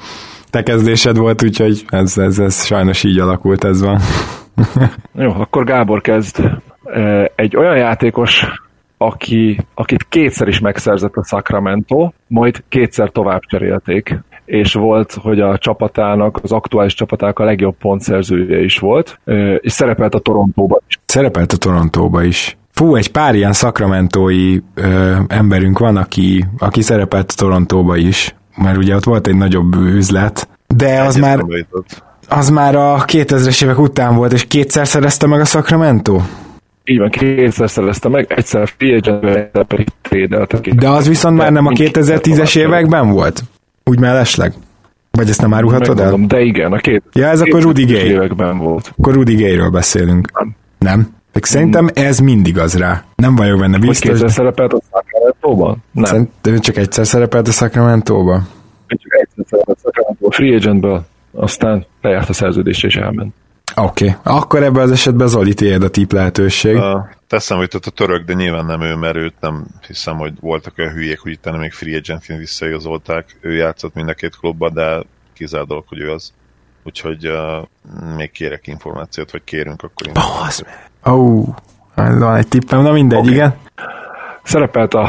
[0.50, 4.00] Te kezdésed volt, úgyhogy ez, ez, ez sajnos így alakult, ez van.
[5.12, 6.50] Jó, akkor Gábor kezd.
[7.34, 8.46] Egy olyan játékos,
[8.96, 15.58] aki, akit kétszer is megszerzett a Sacramento, majd kétszer tovább cserélték, és volt, hogy a
[15.58, 19.20] csapatának, az aktuális csapatának a legjobb pontszerzője is volt,
[19.60, 20.98] és szerepelt a Torontóban is.
[21.06, 22.56] Szerepelt a Torontóba is.
[22.70, 28.76] Fú, egy pár ilyen szakramentói ö, emberünk van, aki, aki szerepelt a Torontóba is, mert
[28.76, 32.02] ugye ott volt egy nagyobb üzlet, de az már, Eszembe jutott.
[32.30, 36.20] Az már a 2000-es évek után volt, és kétszer szerezte meg a Sacramento?
[36.84, 41.52] Így van, kétszer szerezte meg, egyszer free agent egyszer pedig trade De az viszont már
[41.52, 42.68] nem a Mindkétszer 2010-es tovább.
[42.68, 43.42] években volt?
[43.84, 44.52] Úgy mellesleg?
[45.10, 46.14] Vagy ezt nem árulhatod el?
[46.26, 48.08] De igen, a két, Ja, ez akkor Rudy 2010-es Gay.
[48.10, 48.92] években volt.
[48.98, 50.30] Akkor Rudy Gayről beszélünk.
[50.38, 50.54] Nem.
[50.78, 51.08] Nem?
[51.32, 53.04] Meg szerintem ez mindig az rá.
[53.14, 54.10] Nem vagyok benne Hogy biztos.
[54.10, 55.76] kétszer szerepelt a Sacramento-ban?
[55.92, 56.04] Nem.
[56.04, 58.34] Szerintem csak egyszer szerepelt a Sacramento-ba.
[58.86, 63.34] csak egyszer szerepelt Sacramento free agentből, aztán lejárt a szerződés és elment.
[63.76, 64.08] Oké.
[64.08, 64.34] Okay.
[64.34, 66.76] Akkor ebben az esetben Zoli tiéd a tip lehetőség.
[66.76, 70.78] Uh, teszem jutott a török, de nyilván nem ő, mert őt nem hiszem, hogy voltak
[70.78, 73.36] olyan hülyék, hogy itt még free agentként visszaigazolták.
[73.40, 75.02] Ő játszott mind a két klubba, de
[75.32, 76.32] kizárt dolog, hogy ő az.
[76.84, 77.66] Úgyhogy uh,
[78.16, 80.12] még kérek információt, vagy kérünk, akkor én.
[80.12, 80.90] Basz meg.
[81.14, 81.48] Ó, oh,
[81.94, 83.32] van egy tippem, na mindegy, okay.
[83.32, 83.56] igen.
[84.42, 85.08] Szerepelt a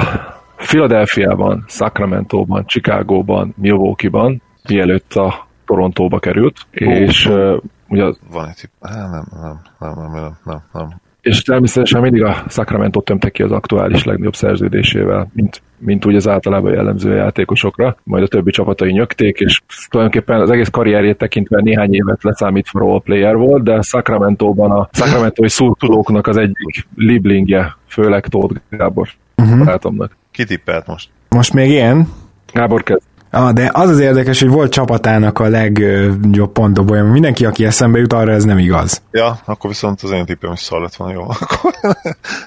[0.55, 6.99] Philadelphiában, Sacramento-ban, Chicagóban, Milwaukee-ban, mielőtt a Torontóba került, oh.
[6.99, 8.03] és uh, ugye...
[8.31, 10.89] Van egy tipp, nem, nem, nem, nem, nem, nem, nem.
[11.21, 16.27] És természetesen mindig a Sacramento tömte ki az aktuális legnagyobb szerződésével, mint, mint úgy az
[16.27, 21.61] általában jellemző a játékosokra, majd a többi csapatai nyögték, és tulajdonképpen az egész karrierjét tekintve
[21.61, 28.27] néhány évet leszámítva role player volt, de Sacramento-ban a Sacramento-i szurkolóknak az egyik liblingje, főleg
[28.27, 29.07] Tóth Gábor
[29.37, 29.57] uh-huh.
[29.57, 30.15] barátomnak.
[30.31, 31.09] Kitippelt most?
[31.29, 32.07] Most még én.
[32.53, 33.01] Gábor kezd.
[33.31, 38.13] Ah, de az az érdekes, hogy volt csapatának a legjobb pontdobója, mindenki, aki eszembe jut,
[38.13, 39.01] arra ez nem igaz.
[39.11, 41.21] Ja, akkor viszont az én tippem is szar lett volna, jó.
[41.21, 41.73] Akkor,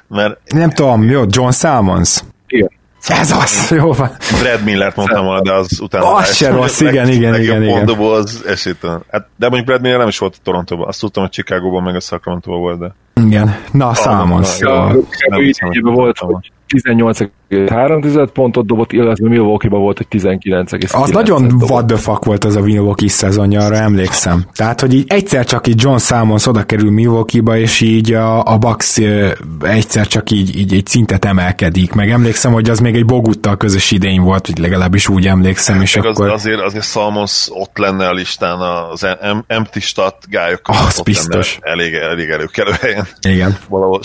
[0.09, 2.23] mert Nem tudom, jó, John Salmons.
[2.47, 2.71] Igen.
[3.07, 4.11] Ez az, jó van.
[4.43, 6.13] Brad Millert mondtam volna, de az utána...
[6.13, 7.75] Az se rossz, igen, igen, legjobb igen, igen.
[7.75, 9.05] pontdobó az esélytelen.
[9.11, 10.89] Hát, de mondjuk Brad Miller nem is volt a Torontóban.
[10.89, 12.95] Azt tudtam, hogy Chicagóban meg a Sacramento volt, de...
[13.27, 13.57] Igen.
[13.73, 14.59] Na, Salmons.
[14.59, 14.75] na, jó.
[14.75, 14.81] jó.
[14.81, 20.09] A Chicago Nem hiszem, idényében hogy volt, hogy 18,3 pontot dobott, illetve Milwaukee-ban volt egy
[20.09, 24.45] 19 Az nagyon what the fuck volt az a Milwaukee szezonja, arra emlékszem.
[24.53, 28.59] Tehát, hogy így egyszer csak így John Salmons oda kerül Milwaukee-ba, és így a, a
[28.59, 29.01] Bucks
[29.63, 31.93] egyszer csak így, így egy szintet emelkedik.
[31.93, 35.81] Meg emlékszem, hogy az még egy Boguttal közös idény volt, hogy legalábbis úgy emlékszem.
[35.81, 36.31] És Meg akkor...
[36.31, 38.59] az, azért, azért Salmons ott lenne a listán
[38.91, 41.59] az em- empty stat gályok Az biztos.
[41.61, 43.07] elég, elég előkelő helyen.
[43.29, 44.03] Igen, Valahol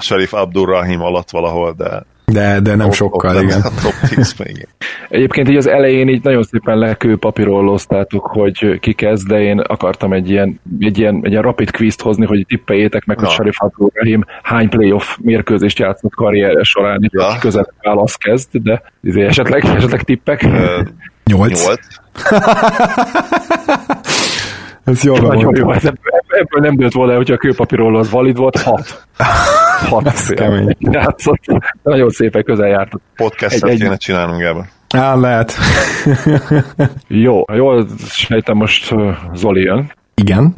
[0.00, 3.60] Sharif, Sharif Abdurrahim alatt valahol, de de, de nem ott- sokkal, ott igen.
[3.70, 4.68] A top 10 még.
[5.08, 10.30] Egyébként így az elején így nagyon szépen lekőpapírolloztátok, hogy ki kezd, de én akartam egy
[10.30, 13.32] ilyen, egy ilyen, egy ilyen rapid quizt hozni, hogy tippeljétek meg, hogy Na.
[13.32, 17.36] Sharif Abdul-Rahim hány playoff mérkőzést játszott karrierje során, és Ja.
[17.40, 20.46] közel válasz kezd, de izé, esetleg, esetleg tippek.
[21.24, 21.64] Nyolc.
[21.64, 21.86] Nyolc.
[24.84, 25.56] Ez jól Nagyon van.
[25.56, 29.06] jó, ez ebből, ebből nem dőlt volna, hogyha a kőpapírolló az valid volt, hat.
[29.88, 30.76] Hat Ez kemény.
[30.78, 31.42] játszott.
[31.82, 33.02] Nagyon szépen közel jártott.
[33.16, 34.66] Podcastet Egy- egy- kéne csinálnunk ebben.
[34.96, 35.52] Á, lehet.
[37.08, 38.94] Jó, jól sejtem most
[39.34, 39.92] Zoli jön.
[40.14, 40.54] Igen.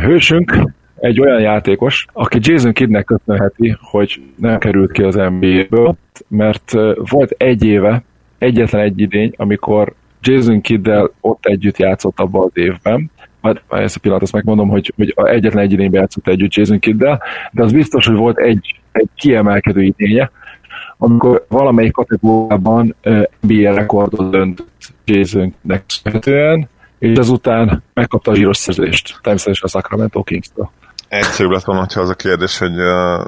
[0.00, 0.58] Hősünk
[1.00, 5.96] egy olyan játékos, aki Jason Kiddnek köszönheti, hogy nem került ki az NBA-ből,
[6.28, 8.02] mert volt egy éve,
[8.38, 13.10] egyetlen egy idény, amikor Jason Kiddel ott együtt játszott abban az évben,
[13.46, 16.78] majd majd ezt a pillanatot azt megmondom, hogy, hogy egyetlen egy idényben játszott együtt Jason
[16.78, 17.22] Kiddel,
[17.52, 20.30] de az biztos, hogy volt egy, egy kiemelkedő idénye,
[20.98, 22.96] amikor valamelyik kategóriában
[23.40, 26.68] NBA rekordot döntött Jasonnek köszönhetően,
[26.98, 30.70] és ezután megkapta a zsíros szerződést, természetesen a Sacramento Kings-től.
[31.08, 33.24] Egyszerűbb lett volna, ha az a kérdés, hogy uh,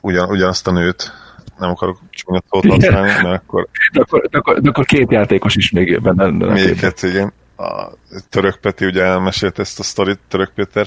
[0.00, 1.12] ugyan, ugyanazt a nőt
[1.58, 5.56] nem akarok csúnya szót használni, mert akkor De akkor, de akkor, de akkor két játékos
[5.56, 6.24] is még benne.
[6.24, 7.32] benne még kettő, igen.
[7.60, 7.92] A
[8.28, 10.86] Török Peti ugye elmesélt ezt a sztorit, Török Péter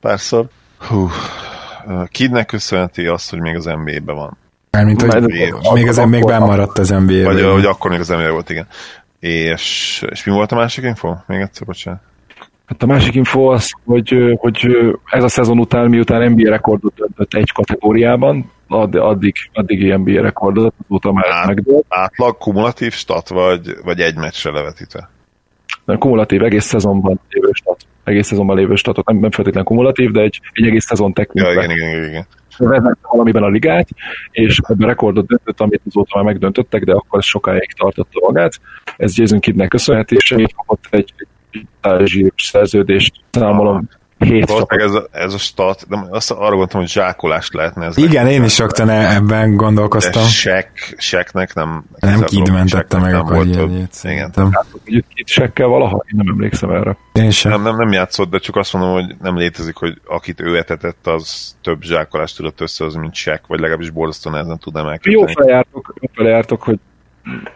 [0.00, 0.46] párszor.
[0.78, 1.08] Hú,
[2.08, 4.36] Kidnek köszönheti azt, hogy még az NBA-ben van.
[4.70, 7.44] Mármint, hogy Mert- még azért még bemaradt az Vagy NBA-ben.
[7.44, 8.66] uh, hogy akkor még az NBA volt, igen.
[9.20, 11.14] És, és mi volt a másik info?
[11.26, 12.00] Még egyszer, bocsánat.
[12.66, 14.66] Hát a másik info az, hogy, hogy
[15.04, 20.20] ez a szezon után, miután NBA rekordot döntött egy kategóriában, add- addig, addig ilyen NBA
[20.22, 21.84] rekordot, azóta már Át- megdőlt.
[21.88, 25.08] Átlag, kumulatív stat, vagy, vagy egy meccsre levetítve?
[25.86, 27.86] Nem, kumulatív egész szezonban lévő stat.
[28.04, 31.52] Egész szezonban lévő statot, nem, nem feltétlenül kumulatív, de egy, egy egész szezon tekintve.
[31.52, 32.26] Ja, igen, igen, igen,
[32.58, 33.88] vezette valamiben a ligát,
[34.30, 38.60] és ebben rekordot döntött, amit azóta már megdöntöttek, de akkor sokáig tartotta magát.
[38.96, 41.12] Ez Jason Kiddnek köszönheti, és így kapott egy,
[42.04, 46.88] zsíros szerződést, számolom, hét Valószínűleg ez a, ez a stat, de azt arra gondoltam, hogy
[46.88, 47.96] zsákolást lehetne ez.
[47.96, 50.22] Igen, én is rögtön ebben De gondolkoztam.
[50.22, 51.84] sek, seknek nem...
[51.96, 53.94] Nem Kid mentette meg a karrierjét.
[54.02, 54.32] Igen.
[54.84, 56.96] itt sekkel valaha, én nem emlékszem erre.
[57.12, 57.50] Én sem.
[57.50, 61.06] Nem, nem, nem játszott, de csak azt mondom, hogy nem létezik, hogy akit ő etetett,
[61.06, 65.32] az több zsákolást tudott összehozni, mint sek, vagy legalábbis borzasztó nehezen tudnám Jó elképzelni.
[65.32, 66.78] felejártok, jó felejártok hogy,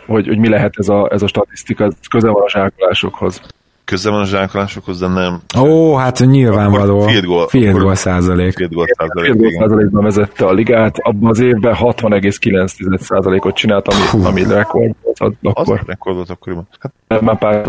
[0.06, 3.40] hogy, hogy mi lehet ez a, ez a statisztika, ez közel van a zsákolásokhoz.
[3.91, 6.97] Közel van a zsákolásokhoz, de nem Ó, hát nyilvánvaló.
[6.99, 8.55] Akkor field goal- Field akkor- goal százalék.
[8.55, 9.24] két gólt százalék.
[9.32, 14.95] Field goal százalékban vezette a ligát, abban az évben 60,9 százalékot csinált, ami, ami rekord
[15.03, 15.82] volt Az akkor.
[15.86, 16.68] rekordot akkoriban.
[17.09, 17.66] Hát Már pár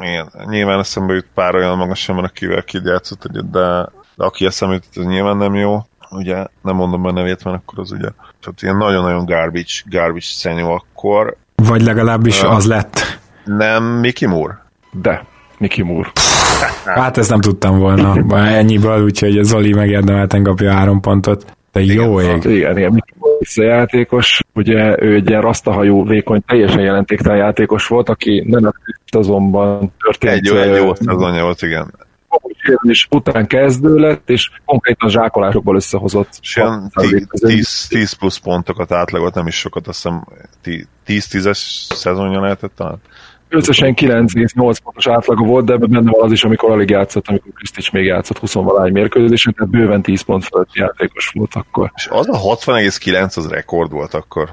[0.00, 4.46] igen, nyilván eszembe jut pár olyan magas ember, akivel Kid játszott együtt, de, de aki
[4.46, 5.78] eszembe jut, az nyilván nem jó.
[6.10, 8.08] Ugye nem mondom be nevét, mert akkor az ugye
[8.40, 11.36] tehát ilyen nagyon-nagyon garbage, garbage szenyó akkor.
[11.54, 12.48] Vagy legalábbis Ja.
[12.48, 12.98] az lett.
[13.44, 14.64] Nem Mickey Moore?
[15.02, 15.26] De,
[15.58, 16.10] Mickey Moore.
[16.84, 18.36] Hát ezt nem tudtam volna.
[18.36, 21.44] Ennyiből, úgyhogy Zoli megérdemelten kapja három pontot.
[21.72, 22.44] De jó ég.
[22.44, 23.04] Igen, igen,
[23.38, 24.40] visszajátékos.
[24.54, 28.72] Ugye ő egy ilyen rasztahajú, vékony, teljesen jelentéktelen játékos volt, aki nem a
[29.10, 30.32] szezonban történt.
[30.32, 31.94] Egy jó, egy jó szezonja volt, igen.
[32.82, 36.38] és után kezdő lett, és konkrétan zsákolásokból összehozott.
[36.40, 37.46] És ilyen 6%.
[37.46, 40.24] 10, 10 plusz pontokat átlagolt, nem is sokat, azt hiszem
[41.06, 41.58] 10-10-es
[41.94, 43.00] szezonja lehetett talán.
[43.48, 47.52] Összesen 9,8 pontos átlaga volt, de ebben benne van az is, amikor alig játszott, amikor
[47.52, 51.92] Krisztics még játszott 20 valány mérkőzésen, tehát bőven 10 pont fölött játékos volt akkor.
[51.94, 54.50] És az a 60,9 az rekord volt akkor.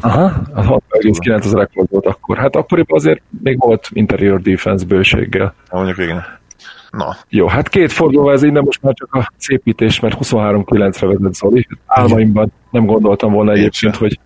[0.00, 2.36] Aha, az 6,9 az rekord volt akkor.
[2.36, 5.54] Hát akkoriban azért még volt interior defense bőséggel.
[5.68, 6.24] Hát mondjuk igen.
[6.90, 11.34] Na, Jó, hát két fordulóval ez innen most már csak a szépítés, mert 23-9-re vezet
[11.34, 11.66] Zoli.
[11.86, 14.18] Álmaimban nem gondoltam volna egyébként, hogy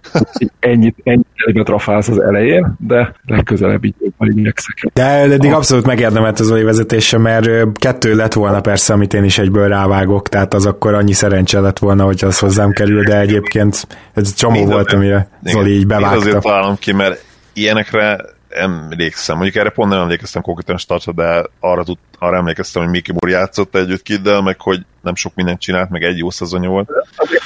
[0.59, 4.91] ennyit, ennyit elébet rafálsz az elején, de legközelebb így jobban igyekszek.
[4.93, 9.39] De eddig abszolút megérdemelt az Zoli vezetése, mert kettő lett volna persze, amit én is
[9.39, 13.87] egyből rávágok, tehát az akkor annyi szerencse lett volna, hogy az hozzám kerül, de egyébként
[14.15, 15.29] ez csomó Mind volt, amire.
[15.45, 16.39] Zoli így Én azért bevágta.
[16.39, 18.21] találom ki, mert ilyenekre
[18.55, 23.17] emlékszem, mondjuk erre pont nem emlékeztem konkrétan startra, de arra, tud, arra emlékeztem, hogy Mickey
[23.21, 26.91] Moore játszott együtt Kiddel, meg hogy nem sok mindent csinált, meg egy jó szezonja volt.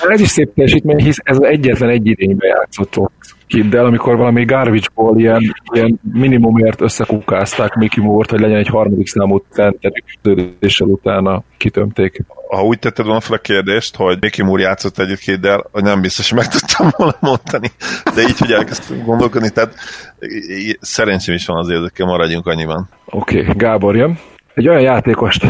[0.08, 2.94] Ez is szép teljesítmény, hisz ez egyetlen egy idényben játszott
[3.46, 9.06] ott Kiddel, amikor valami garbage-ból ilyen, ilyen minimumért összekukázták Mickey Moore-t, hogy legyen egy harmadik
[9.06, 9.44] számú
[10.58, 12.24] és utána kitömték.
[12.48, 16.00] Ha úgy tetted volna fel a kérdést, hogy Mickey Moore játszott együtt Kiddel, hogy nem
[16.00, 17.70] biztos, hogy meg tudtam volna mondani,
[18.14, 19.74] de így, hogy elkezdtem gondolkodni, tehát
[20.80, 22.88] szerencsém is van azért, hogy maradjunk annyiban.
[23.04, 24.18] Oké, okay, Gábor jön.
[24.54, 25.44] Egy olyan játékost,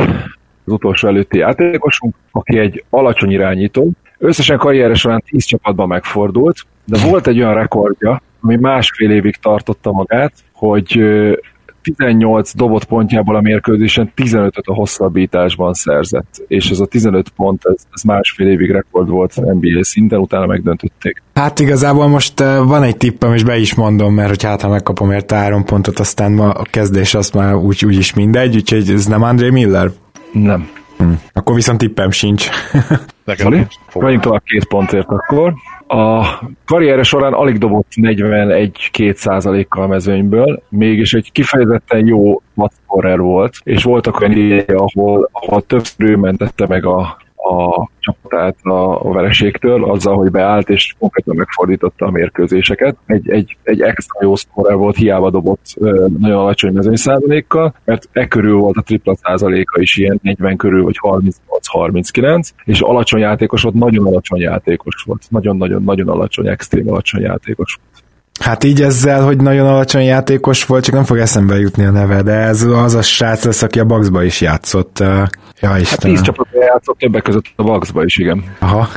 [0.64, 6.98] az utolsó előtti játékosunk, aki egy alacsony irányító, összesen karrierre során 10 csapatban megfordult, de
[7.08, 11.02] volt egy olyan rekordja, ami másfél évig tartotta magát, hogy
[11.94, 17.86] 18 dobott pontjából a mérkőzésen 15-öt a hosszabbításban szerzett, és ez a 15 pont, ez,
[17.92, 21.22] ez másfél évig rekord volt NBA szinten, utána megdöntötték.
[21.34, 25.10] Hát igazából most van egy tippem, és be is mondom, mert hogy hát ha megkapom
[25.10, 29.06] érte három pontot, aztán ma a kezdés az már úgy, úgy is mindegy, úgyhogy ez
[29.06, 29.90] nem André Miller?
[30.32, 30.68] Nem.
[30.98, 31.12] Hm.
[31.32, 32.48] Akkor viszont tippem sincs.
[33.24, 35.54] Nekem Vagyunk tovább két pontért akkor.
[35.88, 36.26] A
[36.64, 42.42] karriere során alig dobott 41-2 százalékkal mezőnyből, mégis egy kifejezetten jó
[42.82, 47.16] scorer volt, és voltak olyan idejek, ahol, ahol több mentette meg a,
[47.48, 52.96] a csapatát a, a vereségtől, azzal, hogy beállt és konkrétan megfordította a mérkőzéseket.
[53.06, 55.64] Egy, egy, egy extra jó szkorer volt, hiába dobott
[56.18, 60.98] nagyon alacsony mezőnyszázalékkal, mert e körül volt a tripla százaléka is ilyen 40 körül, vagy
[61.00, 65.22] 38-39, és alacsony játékos volt, nagyon alacsony játékos volt.
[65.28, 67.95] Nagyon-nagyon-nagyon alacsony, extrém alacsony játékos volt.
[68.40, 72.22] Hát így ezzel, hogy nagyon alacsony játékos volt, csak nem fog eszembe jutni a neve,
[72.22, 74.98] de ez az a srác lesz, aki a Bugsba is játszott.
[75.60, 78.44] Ja, hát tíz csapatban játszott, többek között a Bugsba is, igen.
[78.58, 78.88] Aha.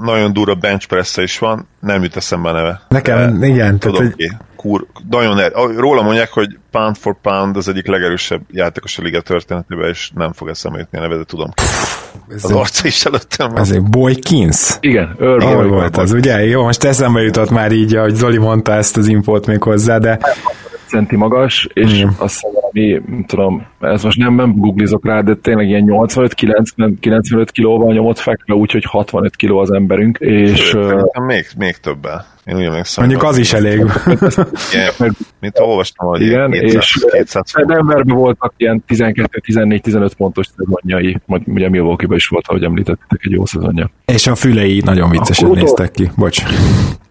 [0.00, 2.80] nagyon durva bench press is van, nem jut eszembe a neve.
[2.88, 3.78] Nekem, de, igen.
[3.78, 4.26] Tudom, tehát, hogy...
[4.64, 9.20] Kur, nagyon er, róla mondják, hogy pound for pound az egyik legerősebb játékos a liga
[9.20, 11.50] történetében, és nem fog eszembe jutni a neve, de tudom.
[12.34, 13.72] Ez az arca is előttem van.
[13.72, 14.76] egy Boykins?
[14.80, 16.44] Igen, Earl volt az, ugye?
[16.44, 20.18] Jó, most eszembe jutott már így, ahogy Zoli mondta ezt az infót még hozzá, de
[20.94, 22.08] centi magas, és mm.
[22.18, 27.92] azt hiszem valami, tudom, ez most nem, nem googlizok rá, de tényleg ilyen 85-95 kilóval
[27.92, 30.60] nyomott fekve, úgyhogy 65 kiló az emberünk, és...
[30.60, 32.26] Sőt, még, még többel.
[32.44, 33.04] Én úgy emlékszem.
[33.04, 33.78] Mondjuk az is elég.
[34.72, 41.68] Igen, mint olvastam, hogy Igen, 200, és 200 Denverben voltak ilyen 12-14-15 pontos szezonjai, ugye
[41.68, 43.90] Milwaukee-ban is volt, ahogy említettek, egy jó szezonja.
[44.04, 45.62] És a fülei nagyon viccesen utol...
[45.62, 46.10] néztek ki.
[46.16, 46.42] Bocs.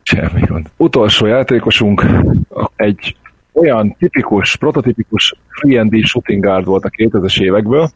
[0.04, 0.66] Semmi gond.
[0.78, 2.06] Utolsó játékosunk
[2.76, 3.16] egy
[3.54, 7.90] olyan tipikus, prototipikus free and shooting guard volt a 2000-es évekből,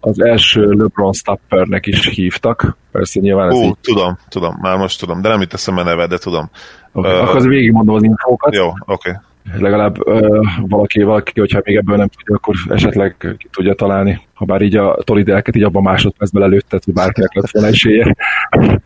[0.00, 2.76] az első LeBron Stappernek is hívtak.
[2.92, 3.76] Persze nyilván ez Ó, így...
[3.80, 6.50] tudom, tudom, már most tudom, de nem itt eszembe neve, de tudom.
[6.92, 8.54] Okay, uh, akkor végigmondom az infókat.
[8.54, 8.76] Jó, oké.
[8.86, 9.12] Okay
[9.52, 14.20] legalább ö, valaki, valaki, hogyha még ebből nem tudja, akkor esetleg ki tudja találni.
[14.34, 18.04] Ha bár így a tolidelket így abban másodpercben előttet, hogy bárkinek lett volna esélye.
[18.50, 18.78] Oké,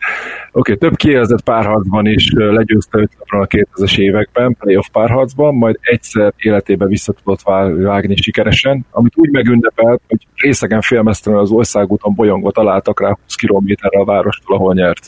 [0.53, 6.89] okay, több kijelzett párharcban is legyőzte őt a 2000-es években, playoff párharcban, majd egyszer életében
[6.89, 7.43] vissza tudott
[7.83, 14.01] vágni sikeresen, amit úgy megünnepelt, hogy részegen félmeztelen az országúton bolyongva találtak rá 20 kilométerre
[14.01, 15.07] a várostól, ahol nyert.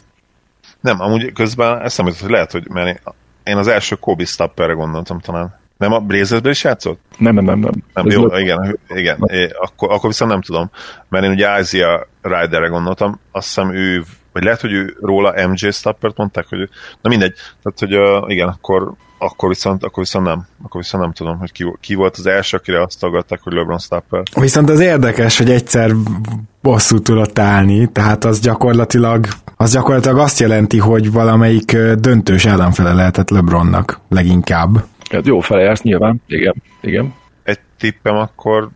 [0.81, 3.03] Nem, amúgy közben eszembe hogy lehet, hogy mert
[3.45, 5.59] én az első Kobe Stapperre gondoltam talán.
[5.77, 7.01] Nem a Blazersben is játszott?
[7.19, 7.59] Nem, nem, nem.
[7.59, 7.73] nem.
[7.95, 9.19] nem jó, igen, igen.
[9.27, 10.71] É, akkor, akkor viszont nem tudom.
[11.09, 15.71] Mert én ugye Isaiah Ryderre gondoltam, azt hiszem ő, vagy lehet, hogy ő róla MJ
[15.71, 16.69] Stappert mondták, hogy ő,
[17.01, 17.35] na mindegy.
[17.63, 20.47] Tehát, hogy uh, igen, akkor, akkor viszont, akkor viszont nem.
[20.63, 23.79] Akkor viszont nem tudom, hogy ki, ki volt az első, akire azt tagadták, hogy LeBron
[23.79, 24.23] Stapper.
[24.35, 25.91] Viszont az érdekes, hogy egyszer
[26.63, 33.31] bosszú tudott állni, tehát az gyakorlatilag az gyakorlatilag azt jelenti, hogy valamelyik döntős ellenfele lehetett
[33.31, 34.85] LeBronnak leginkább.
[35.11, 37.15] Hát jó felejársz nyilván, igen, igen.
[37.43, 38.69] Egy tippem akkor...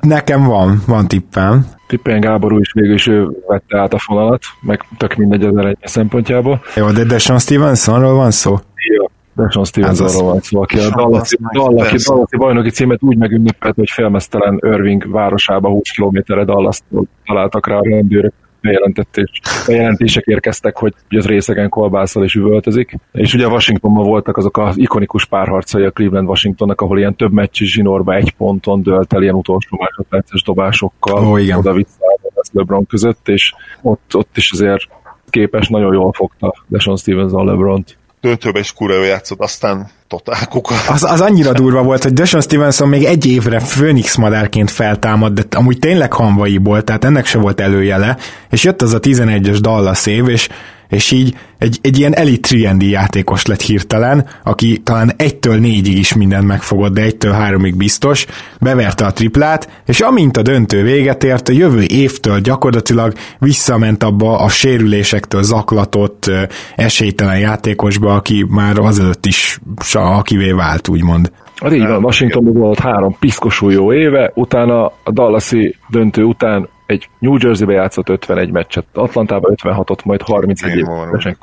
[0.00, 1.66] Nekem van, van tippem.
[1.86, 5.76] Tippen Gábor is végül is ő vette át a fonalat, meg tök mindegy az eredménye
[5.82, 6.62] szempontjából.
[6.76, 8.58] Jó, de Deshaun Stevensonról van szó?
[8.96, 9.04] Jó,
[9.38, 14.60] Deshaun Stevensonról van szó, aki a Dallasi, Dallasi, Dallasi bajnoki címet úgy megünnepelt, hogy félmeztelen
[14.62, 16.80] Irving városába 20 kilométerre dallas
[17.24, 22.98] találtak rá a rendőrök bejelentettés, bejelentések érkeztek, hogy az részegen kolbászol és üvöltözik.
[23.12, 27.62] És ugye Washingtonban voltak azok az ikonikus párharcai a Cleveland Washingtonnak, ahol ilyen több meccs
[27.62, 31.58] zsinórba egy ponton dölt el ilyen utolsó másodperces dobásokkal oh, igen.
[31.58, 32.16] oda-vissza
[32.52, 34.88] LeBron között, és ott, ott is azért
[35.30, 40.74] képes, nagyon jól fogta Deshaun Stevens a LeBron-t döntőbe is kurva játszott, aztán totál kuka.
[40.88, 45.56] Az, az annyira durva volt, hogy Deshaun Stevenson még egy évre Phoenix madárként feltámad, de
[45.56, 48.16] amúgy tényleg hanvaiból, tehát ennek se volt előjele,
[48.50, 50.48] és jött az a 11-es Dallas év, és
[50.88, 56.14] és így egy, egy ilyen Elite 3 játékos lett hirtelen, aki talán 1-től 4-ig is
[56.14, 58.26] mindent megfogott, de 1-től 3-ig biztos,
[58.60, 64.38] beverte a triplát, és amint a döntő véget ért, a jövő évtől gyakorlatilag visszament abba
[64.38, 66.30] a sérülésektől zaklatott,
[66.76, 69.60] esélytelen játékosba, aki már azelőtt is
[69.92, 71.32] akivé vált, úgymond.
[71.60, 77.08] Hát így van, Washingtonban volt három piszkosú jó éve, utána a Dallasi döntő után egy
[77.18, 81.36] New Jersey-be játszott 51 meccset, Atlantában 56-ot, majd 31 évesen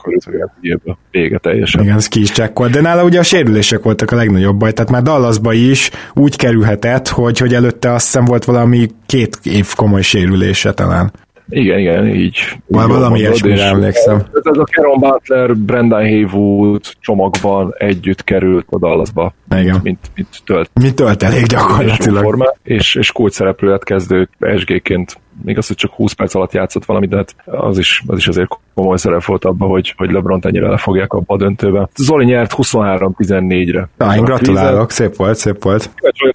[1.11, 1.81] vége teljesen.
[1.81, 4.91] Igen, ez ki is csekkolt, de nála ugye a sérülések voltak a legnagyobb baj, tehát
[4.91, 10.01] már Dallasba is úgy kerülhetett, hogy, hogy előtte azt hiszem volt valami két év komoly
[10.01, 11.11] sérülése talán.
[11.49, 12.37] Igen, igen, így.
[12.67, 14.15] Val valami ilyesmire emlékszem.
[14.15, 19.33] Ez, ez a Keron Butler, Brendan Haywood csomagban együtt került a Dallasba.
[19.55, 19.79] Igen.
[19.83, 20.69] Mint, mint tölt.
[20.81, 22.23] Mint tölt elég gyakorlatilag.
[22.23, 26.53] Forma, és, és kult szereplő lett kezdő SG-ként még az, hogy csak 20 perc alatt
[26.53, 30.11] játszott valamit, de hát az is, az is azért komoly szerep volt abban, hogy, hogy
[30.11, 31.89] LeBron ennyire lefogják abba a döntőbe.
[31.95, 33.89] Zoli nyert 23-14-re.
[33.97, 35.89] Na, én gratulálok, szép volt, szép volt.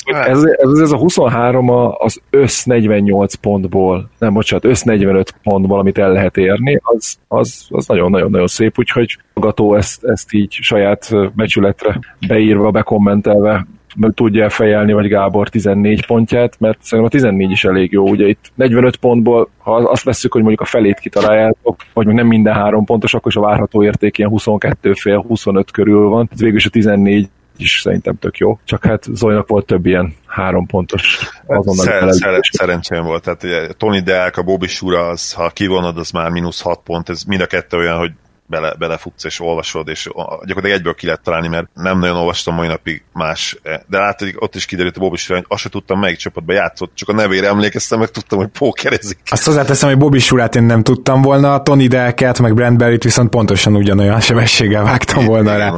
[0.04, 5.98] Ez, ez, ez a 23 az össz 48 pontból, nem, bocsánat, össz 45 pontból, amit
[5.98, 11.98] el lehet érni, az, az, az nagyon-nagyon-nagyon szép, úgyhogy Gató ezt, ezt így saját becsületre
[12.26, 13.66] beírva, bekommentelve
[14.14, 18.08] tudja fejelni, vagy Gábor 14 pontját, mert szerintem a 14 is elég jó.
[18.08, 22.26] Ugye itt 45 pontból, ha azt veszük, hogy mondjuk a felét kitaláljátok, vagy még nem
[22.26, 26.28] minden három pontos, akkor is a várható érték ilyen 22 fél, 25 körül van.
[26.32, 28.58] Ez végül is a 14 is szerintem tök jó.
[28.64, 31.84] Csak hát Zolinak volt több ilyen három pontos azonnal.
[31.84, 33.22] Szer- szer- szerencsém volt.
[33.22, 37.08] Tehát ugye Tony Deák, a Bobby Sura, az, ha kivonod, az már mínusz 6 pont.
[37.08, 38.12] Ez mind a kettő olyan, hogy
[38.50, 40.08] bele, belefutsz és olvasod, és
[40.44, 43.58] gyakorlatilag egyből ki lehet találni, mert nem nagyon olvastam mai napig más.
[43.86, 46.90] De látod, ott is kiderült a Bobby Sura, hogy azt se tudtam, melyik csapatban játszott,
[46.94, 49.18] csak a nevére emlékeztem, meg tudtam, hogy pókerezik.
[49.30, 53.30] Azt hozzáteszem, hogy Bobby Surát én nem tudtam volna, Tony Delket, meg Brent Berry-t viszont
[53.30, 55.72] pontosan ugyanolyan sebességgel vágtam volna rá.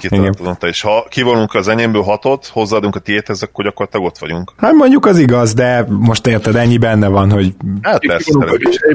[0.00, 0.36] Igen.
[0.60, 4.52] És ha kivonunk az enyémből hatot, hozzáadunk a tiéthez, akkor gyakorlatilag ott vagyunk.
[4.56, 7.54] Hát mondjuk az igaz, de most érted, ennyi benne van, hogy...
[7.82, 8.38] Hát persze.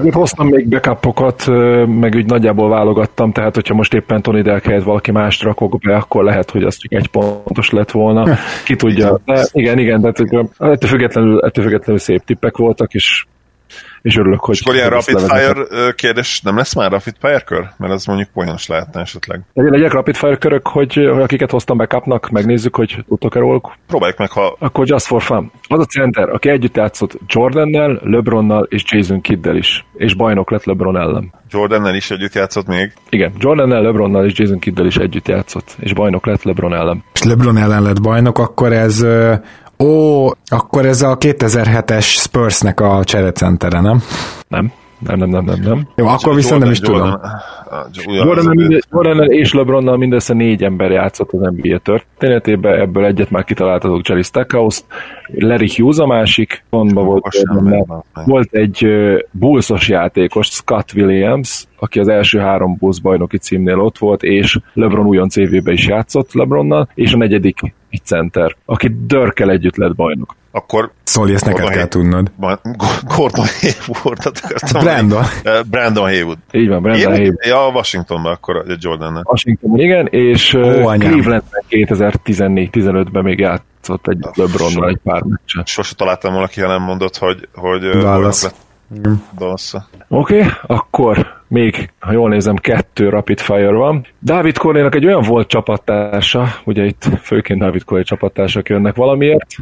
[0.03, 1.47] Én hoztam még backupokat,
[1.99, 5.79] meg úgy nagyjából válogattam játszottam, tehát hogyha most éppen Tony Delk helyett valaki mást rakok
[5.79, 8.35] be, akkor lehet, hogy az csak egy pontos lett volna.
[8.65, 9.19] Ki tudja.
[9.25, 10.07] De igen, igen, de
[10.57, 13.25] ettől függetlenül, ettől függetlenül szép tippek voltak, és
[14.03, 14.55] és örülök, hogy...
[14.55, 15.53] És akkor ilyen Rapid Fire
[15.95, 17.69] kérdés nem lesz már Rapid Fire kör?
[17.77, 19.41] Mert az mondjuk poénos lehetne esetleg.
[19.53, 23.73] Legyen Rapid Fire körök, hogy, hogy akiket hoztam be kapnak, megnézzük, hogy tudtok-e róluk.
[23.87, 24.55] Próbáljuk meg, ha...
[24.59, 25.51] Akkor Just for Fun.
[25.67, 30.63] Az a center, aki együtt játszott Jordannel, LeBronnal és Jason Kiddel is, és bajnok lett
[30.63, 31.33] LeBron ellen.
[31.49, 32.93] Jordannel is együtt játszott még?
[33.09, 37.03] Igen, Jordannel, LeBronnal és Jason Kiddel is együtt játszott, és bajnok lett LeBron ellen.
[37.13, 39.05] És LeBron ellen lett bajnok, akkor ez
[39.83, 44.01] Ó, akkor ez a 2007-es Spursnek a cserecentere, nem?
[44.47, 44.71] Nem.
[45.07, 45.87] Nem, nem, nem, nem, nem.
[45.95, 47.19] Jó, akkor Jordan, viszont nem is Jordan,
[48.01, 48.15] tudom.
[48.15, 54.07] Jordan, Jordan és LeBronnal mindössze négy ember játszott az NBA történetében, ebből egyet már kitaláltatok
[54.07, 54.81] Jerry Stackhouse,
[55.33, 57.23] Larry Hughes a másik, pontban volt,
[58.25, 58.87] volt egy
[59.31, 65.05] Bullsos játékos, Scott Williams, aki az első három Bulls bajnoki címnél ott volt, és LeBron
[65.05, 70.35] újonc évébe is játszott LeBronnal, és a negyedik egy center, aki Dörkel együtt lett bajnok.
[70.51, 70.91] Akkor...
[71.03, 72.31] Szóli, ezt neked kell tudnod.
[73.03, 74.81] Gordon Hayward-ot akartam.
[74.83, 75.23] Brandon.
[75.69, 76.37] Brandon Haywood.
[76.51, 77.45] Így van, Brandon Haywood.
[77.45, 79.21] Ja, Washingtonban akkor Jordan.
[79.23, 85.67] Washingtonban, igen, és Ó, Clevelandben 2014-15-ben még játszott egy LeBronnal egy pár meccset.
[85.67, 88.45] Sose találtam valaki, ha nem mondott, hogy, hogy Dallas.
[89.37, 89.73] Dallas.
[90.07, 94.05] Oké, okay, akkor még, ha jól nézem, kettő Rapid Fire van.
[94.23, 99.55] David Cornénak egy olyan volt csapattársa, ugye itt főként David Corné csapattársak jönnek valamiért,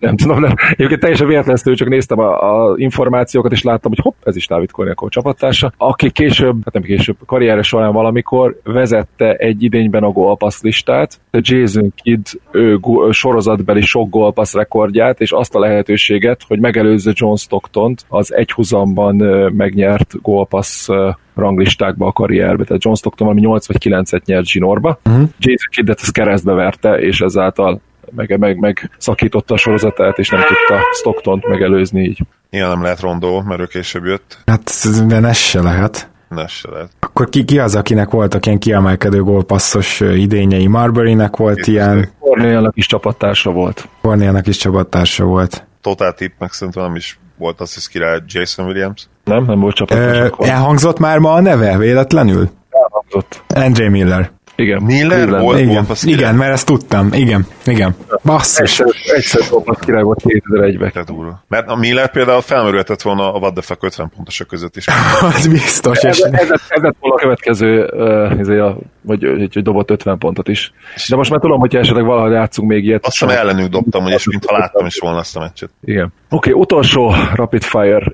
[0.00, 0.54] nem tudom, nem.
[0.70, 4.70] Egyébként teljesen véletlenül csak néztem a, a, információkat, és láttam, hogy hopp, ez is Dávid
[4.70, 10.62] Kornyakó csapattársa, aki később, hát nem később, karrieres során valamikor vezette egy idényben a gólpassz
[10.62, 12.78] listát, a Jason Kidd ő,
[13.10, 19.16] sorozatbeli sok gólpassz rekordját, és azt a lehetőséget, hogy megelőzze John Stocktont az egyhuzamban
[19.52, 20.88] megnyert gólpassz
[21.34, 22.64] ranglistákba a karrierbe.
[22.64, 24.98] Tehát John Stockton valami 8 vagy 9-et nyert zsinórba.
[25.04, 25.28] Uh-huh.
[25.38, 27.80] Jason Kiddet ezt keresztbe verte, és ezáltal
[28.14, 32.20] meg, meg, meg szakította a sorozatát, és nem tudta Stocktont megelőzni így.
[32.50, 34.38] Ilyen nem lehet rondó, mert ő később jött.
[34.46, 34.72] Hát,
[35.06, 36.10] de ez se lehet.
[36.46, 36.90] Se lehet.
[37.00, 40.66] Akkor ki, ki az, akinek voltak ilyen kiemelkedő gólpasszos idényei?
[40.66, 42.08] Marbury-nek volt Itt ilyen...
[42.18, 43.88] Cornélnak is csapattársa volt.
[44.00, 45.66] Cornélnak is csapattársa volt.
[45.80, 49.08] Totál tip, meg szerintem nem is volt az, hogy király Jason Williams.
[49.24, 50.36] Nem, nem volt csapattársa.
[50.38, 52.50] elhangzott már ma a neve véletlenül?
[52.70, 53.42] Elhangzott.
[53.54, 54.30] Andre Miller.
[54.60, 54.82] Igen.
[54.82, 55.44] Miller Cleveland.
[55.44, 57.08] volt, Igen, volt az igen, mert ezt tudtam.
[57.12, 57.94] Igen, igen.
[58.24, 58.80] Basszus.
[58.80, 58.86] Egyszer,
[59.16, 60.90] egyszer dobott király volt 2001-ben.
[60.92, 61.44] Te durva.
[61.48, 64.86] Mert a Miller például felmerülhetett volna a What the fuck 50 pontosok között is.
[65.34, 65.98] Az biztos.
[65.98, 70.48] És Ez, ez, ez lett volna a következő, uh, a, vagy hogy, dobott 50 pontot
[70.48, 70.72] is.
[71.08, 73.06] De most már tudom, hogy esetleg valahogy játszunk még ilyet.
[73.06, 75.70] Azt hiszem ellenük dobtam, hogy és mintha láttam is volna azt a meccset.
[75.84, 76.12] Igen.
[76.30, 78.12] Oké, okay, utolsó rapid fire.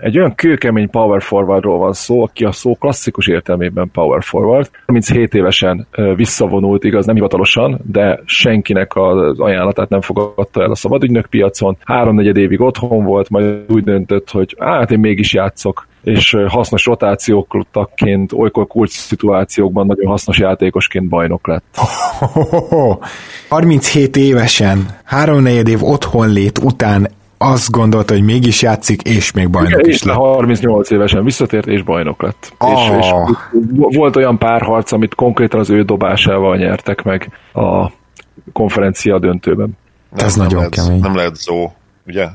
[0.00, 4.70] Egy olyan kőkemény power forwardról van szó, aki a szó klasszikus értelmében power forward.
[4.86, 11.26] 37 évesen visszavonult, igaz, nem hivatalosan, de senkinek az ajánlatát nem fogadta el a szabadügynök
[11.26, 11.76] piacon.
[11.84, 18.32] Háromnegyed évig otthon volt, majd úgy döntött, hogy hát én mégis játszok és hasznos rotációkként,
[18.32, 21.76] olykor kulcs szituációkban nagyon hasznos játékosként bajnok lett.
[23.48, 29.86] 37 évesen, háromnegyed év otthon lét után azt gondolta, hogy mégis játszik, és még bajnok
[29.86, 30.16] is És lett.
[30.16, 32.52] 38 évesen visszatért, és bajnok lett.
[32.58, 32.70] Ah.
[32.70, 33.12] És, és
[33.96, 37.90] volt olyan párharc, amit konkrétan az ő dobásával nyertek meg a
[38.52, 39.76] konferencia döntőben.
[40.10, 41.00] Nem, Ez nem nagyon lehet, kemény.
[41.00, 41.72] Nem lehet zó,
[42.06, 42.26] ugye?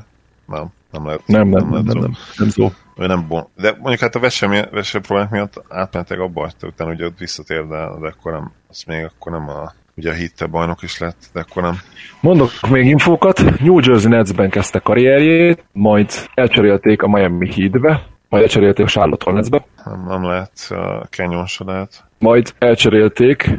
[0.46, 1.22] Nem, nem lehet.
[1.26, 2.00] Nem, nem, nem, lehet nem, zó.
[2.00, 2.70] nem, nem szó.
[2.96, 3.46] Ő nem bon.
[3.56, 7.66] De mondjuk hát a vese, vese problémák miatt átmentek abba, hogy utána ugye ott visszatér,
[7.66, 11.16] de, de akkor nem, az még akkor nem a, ugye a hitte bajnok is lett,
[11.32, 11.78] de akkor nem.
[12.20, 13.60] Mondok még infókat.
[13.60, 19.64] New Jersey Netsben kezdte karrierjét, majd elcserélték a Miami Heatbe, majd elcserélték a Charlotte Hornetsbe,
[19.84, 20.78] Nem, nem lehet uh,
[21.08, 22.04] kenyonsodát.
[22.18, 23.50] majd elcserélték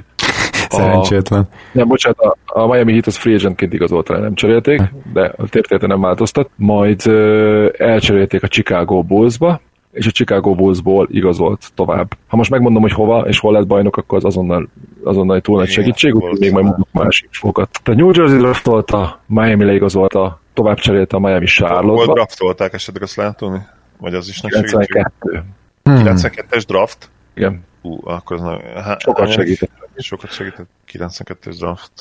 [0.75, 1.47] Szerencsétlen.
[1.71, 4.81] Nem, bocsánat, a, a Miami Heat az free agentként igazolta le, nem cserélték,
[5.13, 6.49] de a története nem változtat.
[6.55, 9.61] Majd ö, elcserélték a Chicago Bullsba,
[9.95, 12.17] és a Chicago Bullsból igazolt tovább.
[12.27, 14.69] Ha most megmondom, hogy hova és hol lett bajnok, akkor az azonnal,
[15.03, 17.69] azonnal egy túl nagy segítség, úgyhogy még majd mondok más infókat.
[17.83, 22.13] Tehát New Jersey draftolta, Miami leigazolta, tovább cserélte a Miami Hol Charlotte-ba.
[22.13, 23.59] draftolták esetleg azt lehet tudni?
[23.97, 24.87] Vagy az is segítség?
[24.87, 25.43] 92.
[25.83, 26.03] Hmm.
[26.05, 27.09] 92-es draft?
[27.35, 29.69] Igen, Hú, akkor na, há, sokat segített.
[29.95, 30.67] Sokat segített.
[30.91, 31.91] 92-es draft.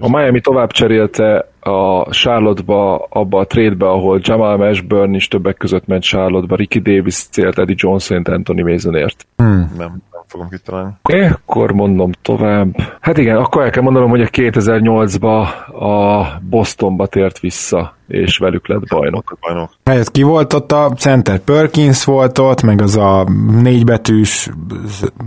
[0.00, 5.86] A Miami tovább cserélte a Charlotte-ba, abba a trade-be, ahol Jamal Mashburn is többek között
[5.86, 9.26] ment Charlotte-ba, Ricky Davis célt Eddie Johnson Anthony Masonért.
[9.36, 9.72] Hmm.
[9.76, 10.92] Nem fogom kitalálni.
[11.30, 12.76] Akkor mondom tovább.
[13.00, 18.68] Hát igen, akkor el kell mondanom, hogy a 2008-ba a Bostonba tért vissza, és velük
[18.68, 19.36] lett bajnok.
[19.40, 19.70] Bajnok.
[19.84, 21.38] Hát ki volt ott a center?
[21.38, 23.26] Perkins volt ott, meg az a
[23.62, 24.48] négybetűs,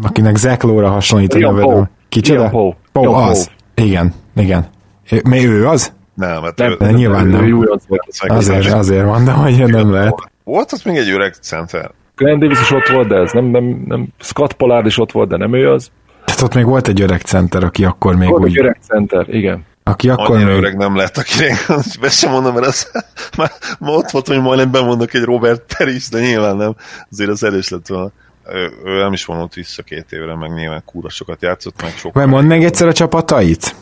[0.04, 1.62] akinek Zach Lowe-ra hasonlít a nevedő.
[1.62, 1.90] Poe.
[2.10, 2.40] Kicsoda?
[2.42, 2.74] Ian Poe.
[2.92, 3.50] Poe, Ian az.
[3.76, 4.66] Igen, igen.
[5.12, 5.94] Ő- Mi ő az?
[6.14, 7.56] Nem, hát Nem, ő- De nyilván ő nem.
[7.56, 7.84] volt.
[8.28, 10.30] Azért, azért mondom, hogy nem lehet.
[10.44, 11.92] Volt az még egy öreg center.
[12.20, 15.30] Glenn Davis is ott volt, de ez nem, nem, nem Scott Pollard is ott volt,
[15.30, 15.92] de nem ő az.
[16.26, 19.26] Tehát ott még volt egy öreg center, aki akkor még Volt egy úgy, öreg center,
[19.30, 19.66] igen.
[19.84, 21.58] aki akkor Annyira még, öreg nem lett, akire
[22.02, 22.92] be sem mondom, mert az,
[23.38, 26.76] már, már ott volt, hogy majdnem bemondok egy Robert Peris, de nyilván nem.
[27.12, 28.12] Azért az erős lett volna.
[28.52, 32.14] Ő, ő nem is vonult vissza két évre, meg nyilván kúra sokat játszott, meg sok.
[32.14, 33.76] Vagy mondd meg egyszer a csapatait.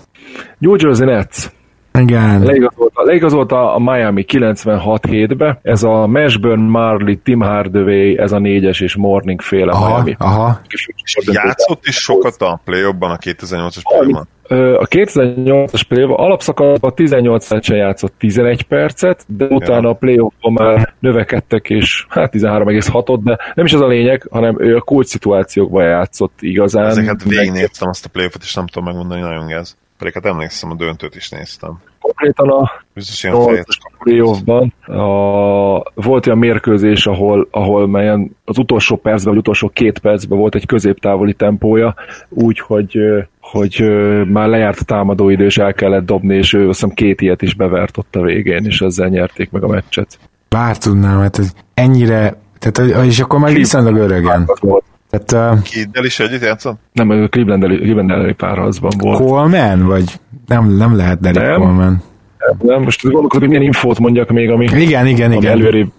[0.58, 1.50] New Jersey Nets.
[2.00, 2.44] Igen.
[2.44, 8.96] Leigazolta, leigazolta a Miami 96-7-be, ez a Mashburn, Marley, Tim Hardaway, ez a négyes és
[8.96, 10.16] Morning féle Aha, Miami.
[10.20, 10.62] aha.
[11.32, 14.14] Játszott is sokat a play a 2008-as play
[14.74, 21.70] A 2008-as play alapszakaszban 18 meccsen játszott 11 percet, de utána a playoffban már növekedtek,
[21.70, 26.34] és hát 13,6-ot, de nem is az a lényeg, hanem ő a kulcs szituációkban játszott
[26.40, 26.86] igazán.
[26.86, 29.78] Ezeket végignéztem azt a playoffot, és nem tudom megmondani, nagyon gáz.
[29.98, 31.80] Pedig hát emlékszem, a döntőt is néztem.
[32.00, 38.58] Konkrétan a Biztos ilyen fejes 8 playoffban a, volt olyan mérkőzés, ahol, ahol melyen az
[38.58, 41.96] utolsó percben, vagy utolsó két percben volt egy középtávoli tempója,
[42.30, 43.82] úgy, hogy,
[44.28, 47.54] már lejárt a támadóidő, és el kellett dobni, és ő azt hiszem két ilyet is
[47.54, 50.20] bevert ott a végén, és ezzel nyerték meg a meccset.
[50.50, 54.50] Bár tudnám, hát ez ennyire, tehát, és akkor már viszonylag öregen.
[54.60, 54.84] Volt.
[55.10, 56.80] Tehát Kiddel is együtt játszott?
[56.94, 59.18] Nem, ő Cleveland elé- Cleveland párharcban volt.
[59.22, 61.60] Coleman, vagy nem, nem lehet Derek Nem.
[61.60, 62.04] Coleman.
[62.62, 65.52] Nem, most gondolkodom, hogy milyen infót mondjak még, ami, Igen, igen, ami igen.
[65.52, 65.92] előrébb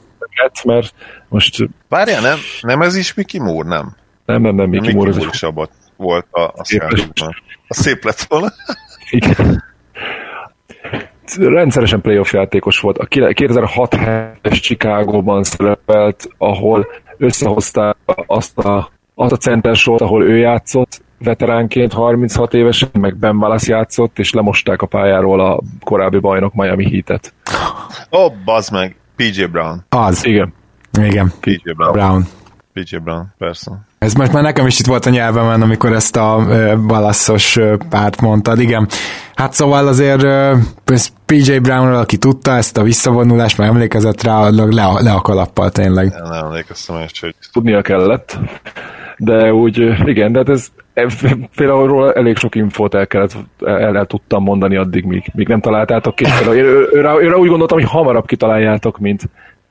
[0.42, 0.94] lett, mert
[1.28, 3.94] most Várjál, nem, nem ez is Mickey Moore, nem?
[4.26, 6.52] nem, nem, nem, Mickey Mickey Moore, Moore is abban volt a, a.
[7.68, 8.48] A szép lett volna.
[9.10, 9.64] Igen.
[11.38, 12.98] Rendszeresen playoff játékos volt.
[12.98, 16.86] A 2006-es Chicagóban szerepelt, ahol
[17.16, 17.96] összehozták
[18.26, 24.18] azt a, azt a centersort, ahol ő játszott, veteránként 36 évesen, meg Ben Wallace játszott,
[24.18, 27.34] és lemosták a pályáról a korábbi bajnok Miami Heat-et.
[28.10, 28.96] Ó, oh, bazd meg.
[29.16, 29.84] PJ Brown.
[29.88, 30.52] Az, Igen.
[31.02, 31.32] igen.
[31.40, 31.92] PJ Brown.
[31.92, 32.26] Brown.
[32.72, 33.86] PJ Brown, persze.
[33.98, 36.46] Ez most már nekem is itt volt a nyelvemen, amikor ezt a
[36.86, 38.88] balaszos uh, párt mondtad, igen.
[39.34, 40.26] Hát szóval azért
[41.26, 44.64] PJ Brownról, aki tudta ezt a visszavonulást, már emlékezett rá, le,
[45.00, 46.12] le a kalappal tényleg.
[46.22, 48.38] Nem emlékeztem is, hogy Tudnia kellett.
[49.18, 50.72] De úgy, igen, de hát ez
[51.56, 55.60] például róla elég sok infót el, kellett, el, el tudtam mondani addig, míg, míg nem
[55.60, 56.24] találtátok ki.
[56.38, 56.64] Például én,
[56.98, 59.22] őre, őre úgy gondoltam, hogy hamarabb kitaláljátok, mint,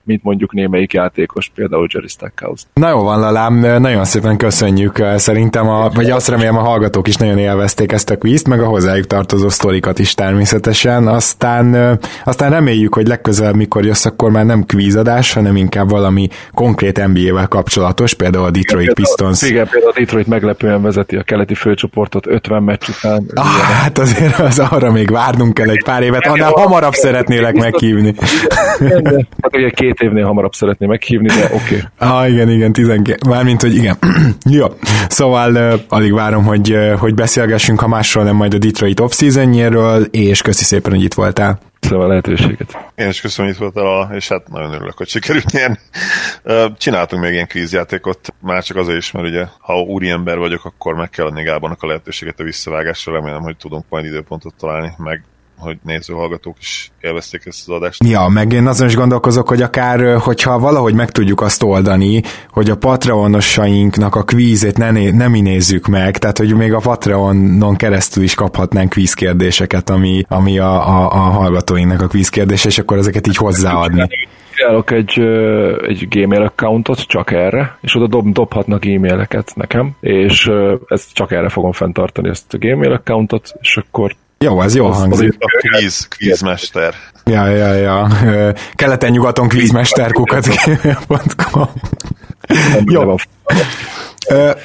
[0.08, 2.64] mint mondjuk némelyik játékos, például Jerry Stackhouse.
[2.74, 5.04] Na jó van, Lalám, nagyon szépen köszönjük.
[5.16, 8.66] Szerintem, a, vagy azt remélem a hallgatók is nagyon élvezték ezt a kvízt, meg a
[8.66, 11.08] hozzájuk tartozó sztorikat is természetesen.
[11.08, 17.08] Aztán, aztán reméljük, hogy legközelebb, mikor jössz, akkor már nem kvízadás, hanem inkább valami konkrét
[17.08, 19.42] NBA-vel kapcsolatos, például a Detroit igen, Pistons.
[19.42, 23.26] Igen, például a Detroit meglepően vezeti a keleti főcsoportot 50 meccs után.
[23.34, 28.16] Ah, hát azért az arra még várnunk kell egy pár évet, annál hamarabb szeretnélek meghívni.
[29.42, 31.56] Hát ugye két két évnél hamarabb szeretné meghívni, de oké.
[31.56, 31.82] Okay.
[31.98, 33.98] Ah, igen, igen, 12, mármint, hogy igen.
[34.60, 34.66] Jó,
[35.10, 39.22] szóval uh, alig várom, hogy, uh, hogy beszélgessünk, ha másról nem majd a Detroit off
[40.12, 41.60] és köszi szépen, hogy itt voltál.
[41.80, 42.78] Köszönöm a lehetőséget.
[42.96, 45.78] Én is köszönöm, hogy itt voltál, és hát nagyon örülök, hogy sikerült nyerni.
[46.78, 51.10] Csináltunk még ilyen kvízjátékot, már csak azért is, mert ugye, ha úriember vagyok, akkor meg
[51.10, 55.24] kell adni Gábornak a lehetőséget a visszavágásra, remélem, hogy tudunk majd időpontot találni, meg
[55.58, 58.04] hogy nézőhallgatók is élvezték ezt az adást.
[58.04, 62.70] Ja, meg én azon is gondolkozok, hogy akár, hogyha valahogy meg tudjuk azt oldani, hogy
[62.70, 68.36] a Patreonosainknak a kvízét ne, nem nézzük meg, tehát hogy még a Patreonon keresztül is
[68.36, 74.08] kaphatnánk kvízkérdéseket, ami, ami a, a, a hallgatóinknak a kvízkérdése, és akkor ezeket így hozzáadni
[74.58, 75.20] kreálok egy,
[75.88, 80.52] egy Gmail accountot csak erre, és oda dob, dobhatnak e-maileket nekem, és
[80.88, 85.36] ezt csak erre fogom fenntartani, ezt a Gmail accountot, és akkor jó, ez jól hangzik.
[85.40, 86.94] A kvíz, kvízmester.
[87.26, 88.08] Ja, ja, ja.
[88.76, 91.70] Keleten-nyugaton kvízmester.com
[92.94, 93.16] Jó.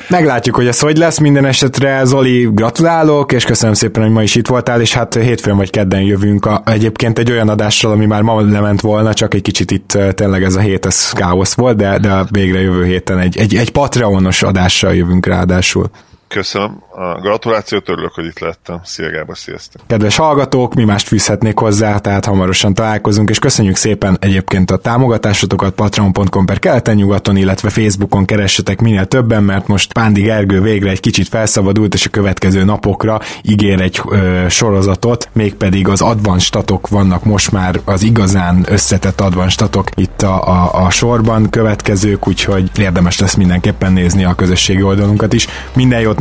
[0.09, 1.18] Meglátjuk, hogy ez hogy lesz.
[1.18, 5.57] Minden esetre Zoli, gratulálok, és köszönöm szépen, hogy ma is itt voltál, és hát hétfőn
[5.57, 9.43] vagy kedden jövünk a, egyébként egy olyan adással, ami már ma lement volna, csak egy
[9.43, 13.39] kicsit itt tényleg ez a hét, ez káosz volt, de, de végre jövő héten egy,
[13.39, 15.91] egy, egy Patreonos adással jövünk ráadásul.
[16.33, 18.80] Köszönöm a gratulációt, örülök, hogy itt lettem.
[18.85, 19.83] Szia Gábor, sziasztok!
[19.87, 25.74] Kedves hallgatók, mi mást fűzhetnék hozzá, tehát hamarosan találkozunk, és köszönjük szépen egyébként a támogatásotokat
[25.74, 31.01] patreon.com per keleten nyugaton, illetve Facebookon keressetek minél többen, mert most Pándi Gergő végre egy
[31.01, 37.51] kicsit felszabadult, és a következő napokra ígér egy ö, sorozatot, mégpedig az advanstatok vannak most
[37.51, 43.93] már az igazán összetett advanstatok itt a, a, a sorban következők, úgyhogy érdemes lesz mindenképpen
[43.93, 45.47] nézni a közösségi oldalunkat is.
[45.74, 46.20] Minden jót